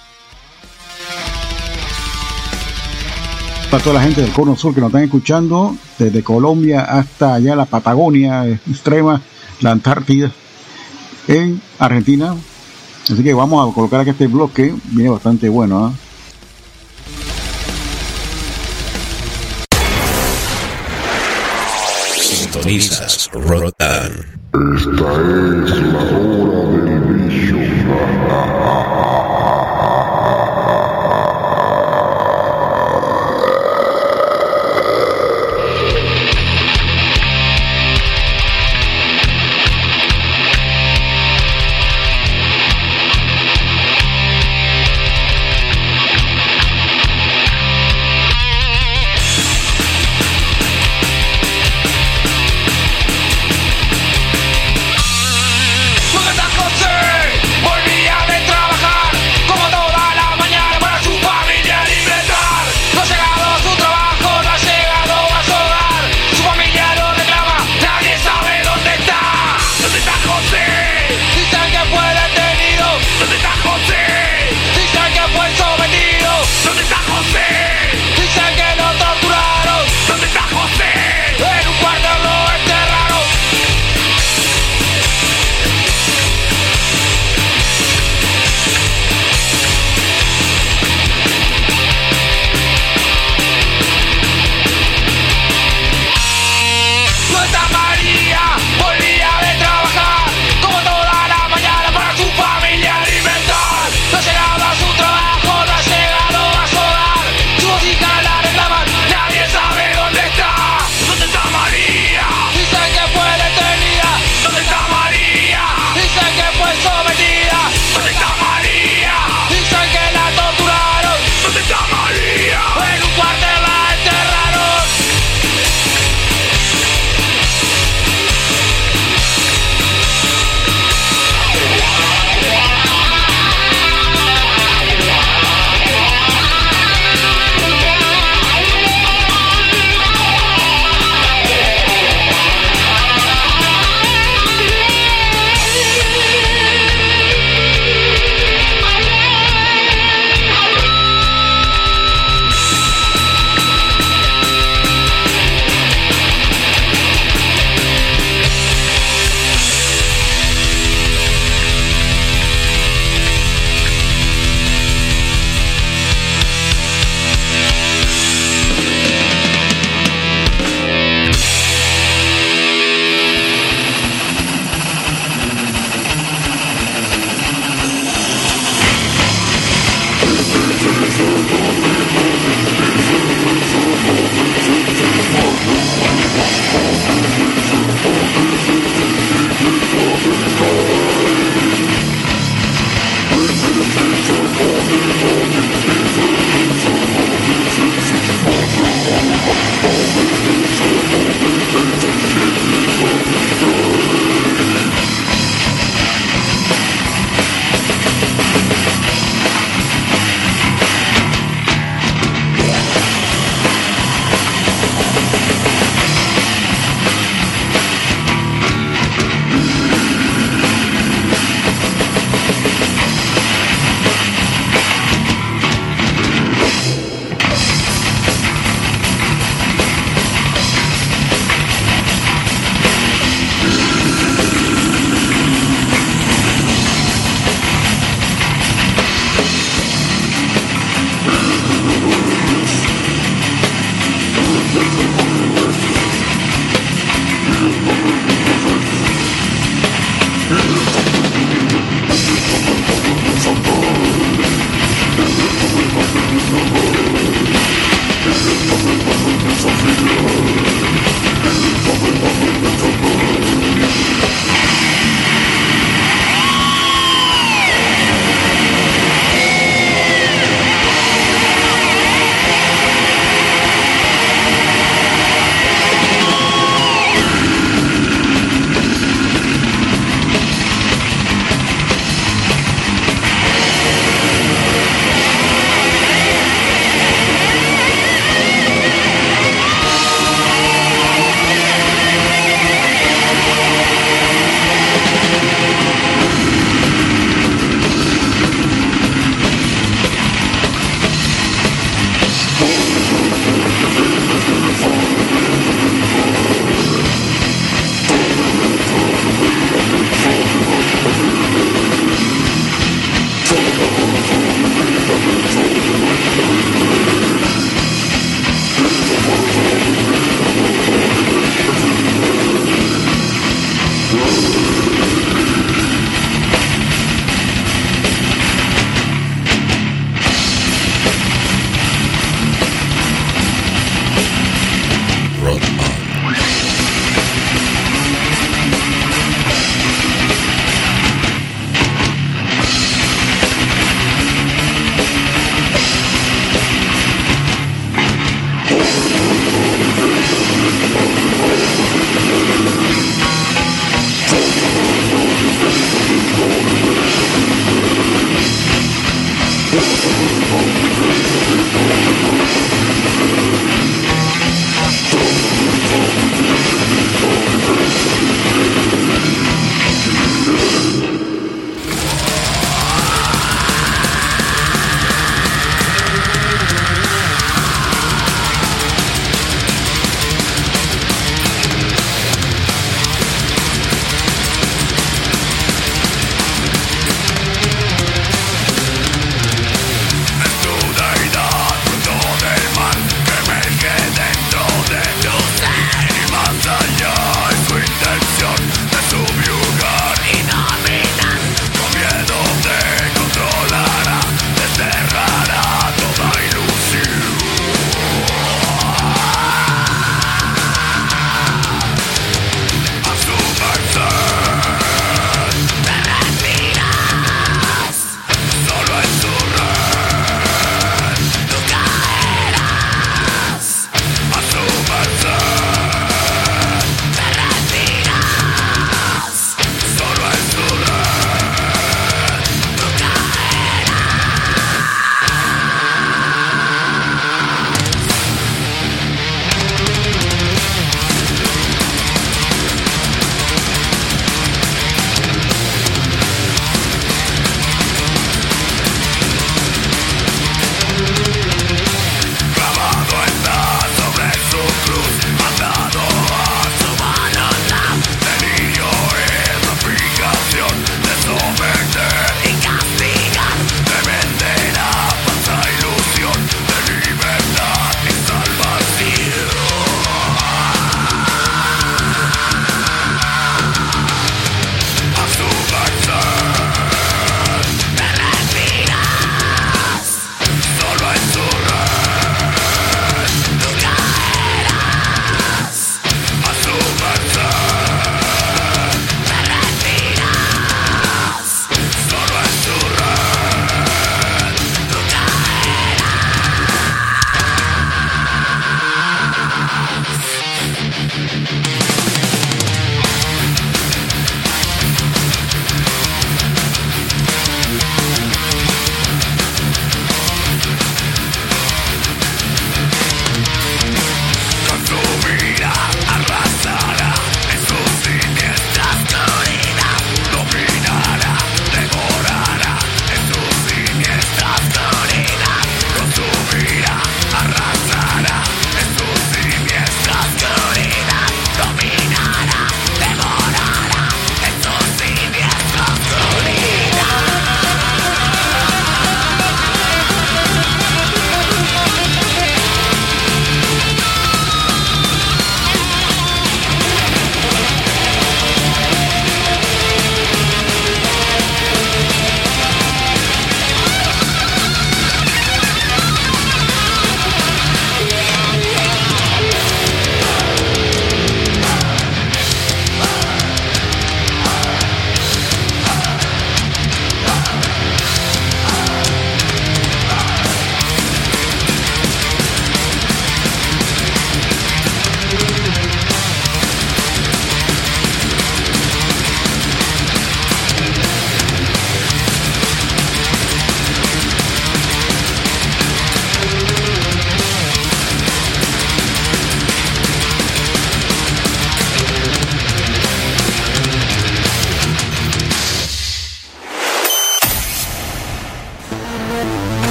Para 3.71 3.83
toda 3.83 3.97
la 3.97 4.03
gente 4.03 4.23
del 4.23 4.33
Cono 4.33 4.57
Sur 4.57 4.75
que 4.75 4.81
nos 4.81 4.89
están 4.89 5.05
escuchando, 5.05 5.77
desde 5.99 6.23
Colombia 6.23 6.83
hasta 6.83 7.35
allá 7.35 7.55
la 7.55 7.67
Patagonia 7.67 8.47
extrema, 8.47 9.21
la 9.61 9.73
Antártida, 9.73 10.33
en 11.27 11.61
Argentina. 11.79 12.35
Así 13.05 13.23
que 13.23 13.35
vamos 13.35 13.71
a 13.71 13.75
colocar 13.75 14.01
aquí 14.01 14.11
este 14.11 14.27
bloque, 14.27 14.75
viene 14.85 15.11
bastante 15.11 15.51
bueno. 15.51 15.87
¿ah? 15.87 15.93
Sintonizas 22.17 23.31
Rotan. 23.35 24.13
Esta 24.55 24.81
es 24.81 24.87
la 24.87 26.03
hora 26.03 26.58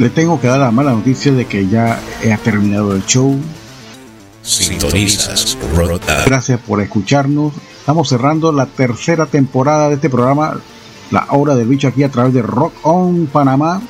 Le 0.00 0.08
tengo 0.08 0.40
que 0.40 0.46
dar 0.46 0.58
la 0.58 0.70
mala 0.70 0.92
noticia 0.92 1.30
de 1.30 1.44
que 1.44 1.68
ya 1.68 2.00
ha 2.32 2.36
terminado 2.38 2.96
el 2.96 3.04
show. 3.04 3.38
Sintonizas 4.40 5.58
Rotan. 5.76 6.24
Gracias 6.24 6.58
por 6.58 6.80
escucharnos. 6.80 7.52
Estamos 7.80 8.08
cerrando 8.08 8.50
la 8.50 8.64
tercera 8.64 9.26
temporada 9.26 9.90
de 9.90 9.96
este 9.96 10.08
programa, 10.08 10.56
La 11.10 11.26
Hora 11.32 11.54
del 11.54 11.68
Bicho, 11.68 11.86
aquí 11.86 12.02
a 12.02 12.08
través 12.08 12.32
de 12.32 12.40
Rock 12.40 12.72
On 12.84 13.26
Panamá. 13.26 13.82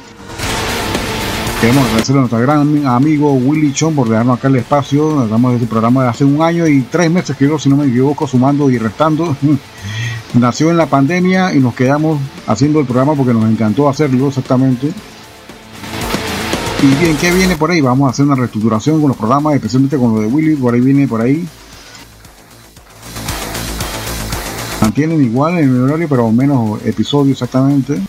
Queremos 1.60 1.84
agradecerle 1.84 2.18
a 2.18 2.22
nuestro 2.22 2.40
gran 2.40 2.86
amigo 2.88 3.32
Willy 3.34 3.72
Chon 3.72 3.94
por 3.94 4.10
darnos 4.10 4.36
acá 4.36 4.48
el 4.48 4.56
espacio. 4.56 5.14
Nos 5.14 5.30
damos 5.30 5.54
este 5.54 5.68
programa 5.68 6.02
de 6.02 6.08
hace 6.08 6.24
un 6.24 6.42
año 6.42 6.66
y 6.66 6.80
tres 6.90 7.08
meses, 7.08 7.36
creo, 7.38 7.56
si 7.56 7.68
no 7.68 7.76
me 7.76 7.86
equivoco, 7.86 8.26
sumando 8.26 8.68
y 8.68 8.78
restando. 8.78 9.36
Nació 10.34 10.72
en 10.72 10.76
la 10.76 10.86
pandemia 10.86 11.54
y 11.54 11.60
nos 11.60 11.74
quedamos 11.74 12.20
haciendo 12.48 12.80
el 12.80 12.86
programa 12.86 13.14
porque 13.14 13.32
nos 13.32 13.48
encantó 13.48 13.88
hacerlo 13.88 14.26
exactamente. 14.26 14.92
Y 16.82 16.86
bien, 16.94 17.14
¿qué 17.18 17.30
viene 17.30 17.56
por 17.56 17.70
ahí? 17.70 17.82
Vamos 17.82 18.06
a 18.06 18.10
hacer 18.10 18.24
una 18.24 18.36
reestructuración 18.36 19.00
con 19.00 19.08
los 19.08 19.16
programas, 19.16 19.54
especialmente 19.54 19.98
con 19.98 20.14
lo 20.14 20.20
de 20.22 20.26
Willy, 20.28 20.56
por 20.56 20.72
ahí 20.72 20.80
viene 20.80 21.06
por 21.06 21.20
ahí. 21.20 21.46
Mantienen 24.80 25.22
igual 25.22 25.58
en 25.58 25.68
el 25.68 25.82
horario, 25.82 26.08
pero 26.08 26.32
menos 26.32 26.80
episodios 26.86 27.32
exactamente. 27.42 28.00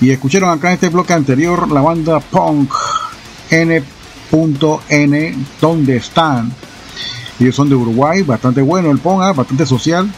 Y 0.00 0.10
escucharon 0.10 0.48
acá 0.48 0.68
en 0.68 0.74
este 0.74 0.88
bloque 0.88 1.12
anterior 1.12 1.70
la 1.70 1.82
banda 1.82 2.20
Punk 2.20 2.72
N.N. 3.50 5.36
¿Dónde 5.60 5.96
están? 5.96 6.50
Ellos 7.38 7.54
son 7.54 7.68
de 7.68 7.74
Uruguay, 7.74 8.22
bastante 8.22 8.62
bueno 8.62 8.90
el 8.90 8.98
Ponga, 8.98 9.34
bastante 9.34 9.66
social. 9.66 10.10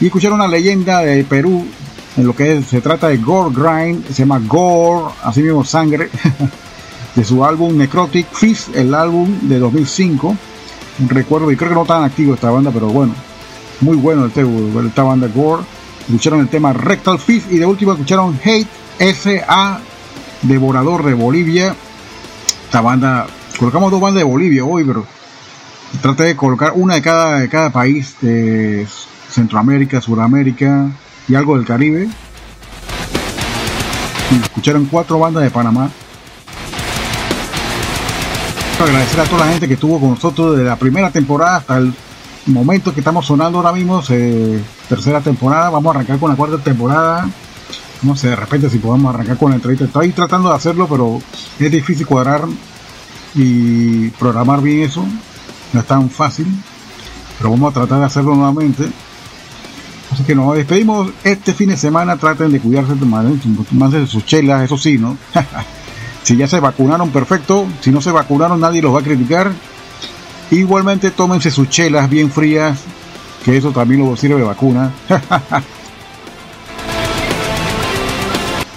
Y 0.00 0.06
escucharon 0.06 0.38
una 0.40 0.48
leyenda 0.48 1.00
de 1.00 1.22
Perú, 1.24 1.66
en 2.16 2.26
lo 2.26 2.34
que 2.34 2.62
se 2.62 2.80
trata 2.80 3.08
de 3.08 3.18
Gore 3.18 3.54
Grind, 3.54 4.06
se 4.06 4.14
llama 4.14 4.40
Gore, 4.40 5.12
así 5.22 5.42
mismo 5.42 5.64
sangre, 5.64 6.08
de 7.14 7.24
su 7.24 7.44
álbum 7.44 7.76
Necrotic 7.76 8.26
Fist, 8.32 8.74
el 8.74 8.94
álbum 8.94 9.28
de 9.42 9.58
2005. 9.58 10.36
Un 11.00 11.08
recuerdo, 11.08 11.50
y 11.52 11.56
creo 11.56 11.70
que 11.70 11.74
no 11.76 11.84
tan 11.84 12.02
activo 12.02 12.34
esta 12.34 12.50
banda, 12.50 12.70
pero 12.72 12.88
bueno, 12.88 13.14
muy 13.80 13.96
bueno 13.96 14.26
este, 14.26 14.44
esta 14.86 15.02
banda 15.02 15.28
Gore. 15.28 15.62
Escucharon 16.00 16.40
el 16.40 16.48
tema 16.48 16.72
Rectal 16.72 17.18
Fist 17.18 17.52
y 17.52 17.58
de 17.58 17.66
último 17.66 17.92
escucharon 17.92 18.38
Hate 18.42 18.66
S.A. 18.98 19.80
Devorador 20.42 21.04
de 21.04 21.14
Bolivia. 21.14 21.76
Esta 22.64 22.80
banda, 22.80 23.26
colocamos 23.58 23.90
dos 23.90 24.00
bandas 24.00 24.20
de 24.20 24.24
Bolivia 24.24 24.64
hoy, 24.64 24.84
pero 24.84 25.04
traté 26.00 26.24
de 26.24 26.36
colocar 26.36 26.72
una 26.74 26.94
de 26.94 27.02
cada, 27.02 27.40
de 27.40 27.48
cada 27.48 27.70
país 27.70 28.16
de 28.20 28.86
Centroamérica, 29.30 30.00
Sudamérica 30.00 30.90
y 31.28 31.34
algo 31.34 31.56
del 31.56 31.66
Caribe. 31.66 32.08
Escucharon 34.42 34.86
cuatro 34.86 35.18
bandas 35.18 35.42
de 35.42 35.50
Panamá. 35.50 35.90
Agradecer 38.80 39.20
a 39.20 39.24
toda 39.24 39.44
la 39.44 39.52
gente 39.52 39.66
que 39.66 39.74
estuvo 39.74 39.98
con 39.98 40.10
nosotros 40.10 40.56
desde 40.56 40.68
la 40.68 40.76
primera 40.76 41.10
temporada 41.10 41.56
hasta 41.56 41.78
el 41.78 41.92
momento 42.46 42.94
que 42.94 43.00
estamos 43.00 43.26
sonando 43.26 43.58
ahora 43.58 43.72
mismo, 43.72 44.02
tercera 44.88 45.20
temporada. 45.20 45.70
Vamos 45.70 45.92
a 45.92 45.98
arrancar 45.98 46.18
con 46.18 46.30
la 46.30 46.36
cuarta 46.36 46.58
temporada. 46.58 47.28
No 48.02 48.14
sé, 48.14 48.28
de 48.28 48.36
repente 48.36 48.70
si 48.70 48.78
podemos 48.78 49.12
arrancar 49.12 49.36
con 49.36 49.50
la 49.50 49.56
entrevista. 49.56 49.84
Estoy 49.84 50.12
tratando 50.12 50.48
de 50.50 50.54
hacerlo, 50.54 50.86
pero 50.88 51.20
es 51.58 51.70
difícil 51.70 52.06
cuadrar 52.06 52.44
y 53.34 54.08
programar 54.10 54.62
bien 54.62 54.82
eso. 54.82 55.04
No 55.72 55.80
es 55.80 55.86
tan 55.86 56.08
fácil, 56.08 56.46
pero 57.36 57.50
vamos 57.50 57.70
a 57.72 57.80
tratar 57.80 57.98
de 57.98 58.04
hacerlo 58.04 58.36
nuevamente. 58.36 58.88
Así 60.12 60.22
que 60.24 60.34
nos 60.34 60.56
despedimos 60.56 61.10
este 61.24 61.52
fin 61.52 61.68
de 61.68 61.76
semana. 61.76 62.16
Traten 62.16 62.50
de 62.52 62.60
cuidarse, 62.60 62.94
de 62.94 64.06
sus 64.06 64.24
chelas, 64.24 64.62
eso 64.62 64.78
sí, 64.78 64.98
¿no? 64.98 65.16
si 66.22 66.36
ya 66.36 66.46
se 66.48 66.60
vacunaron, 66.60 67.10
perfecto. 67.10 67.66
Si 67.80 67.90
no 67.90 68.00
se 68.00 68.10
vacunaron, 68.10 68.60
nadie 68.60 68.80
los 68.82 68.94
va 68.94 69.00
a 69.00 69.04
criticar. 69.04 69.52
Igualmente, 70.50 71.10
tómense 71.10 71.50
sus 71.50 71.68
chelas 71.68 72.08
bien 72.08 72.30
frías, 72.30 72.78
que 73.44 73.56
eso 73.56 73.70
también 73.70 74.00
lo 74.00 74.16
sirve 74.16 74.36
de 74.36 74.44
vacuna. 74.44 74.92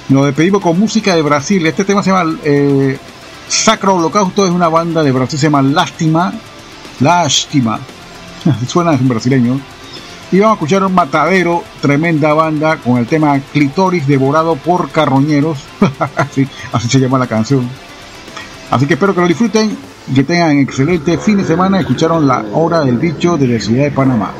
Nos 0.10 0.26
despedimos 0.26 0.62
con 0.62 0.78
música 0.78 1.16
de 1.16 1.22
Brasil. 1.22 1.66
Este 1.66 1.86
tema 1.86 2.04
se 2.04 2.10
llama 2.10 2.38
eh, 2.44 3.00
Sacro 3.48 3.96
Holocausto. 3.96 4.46
Es 4.46 4.52
una 4.52 4.68
banda 4.68 5.04
de 5.04 5.12
Brasil, 5.14 5.40
se 5.40 5.46
llama 5.46 5.62
Lástima. 5.62 6.34
Lástima. 7.00 7.80
Suena 8.68 8.94
en 8.94 9.08
brasileño. 9.08 9.62
Y 10.32 10.40
vamos 10.40 10.54
a 10.54 10.56
escuchar 10.56 10.84
un 10.86 10.96
matadero, 10.96 11.62
tremenda 11.82 12.34
banda, 12.34 12.78
con 12.78 12.98
el 12.98 13.06
tema 13.06 13.38
Clitoris 13.52 14.08
devorado 14.08 14.56
por 14.56 14.90
carroñeros. 14.90 15.66
así, 16.16 16.48
se 16.88 17.00
llama 17.00 17.18
la 17.18 17.28
canción. 17.28 17.68
Así 18.70 18.86
que 18.86 18.94
espero 18.94 19.14
que 19.14 19.20
lo 19.20 19.28
disfruten 19.28 19.78
que 20.16 20.24
tengan 20.24 20.58
excelente 20.58 21.18
fin 21.18 21.38
de 21.38 21.44
semana. 21.44 21.82
Escucharon 21.82 22.26
la 22.26 22.46
hora 22.54 22.80
del 22.80 22.98
bicho 22.98 23.38
de 23.38 23.48
la 23.48 23.60
ciudad 23.60 23.84
de 23.84 23.92
Panamá. 23.92 24.32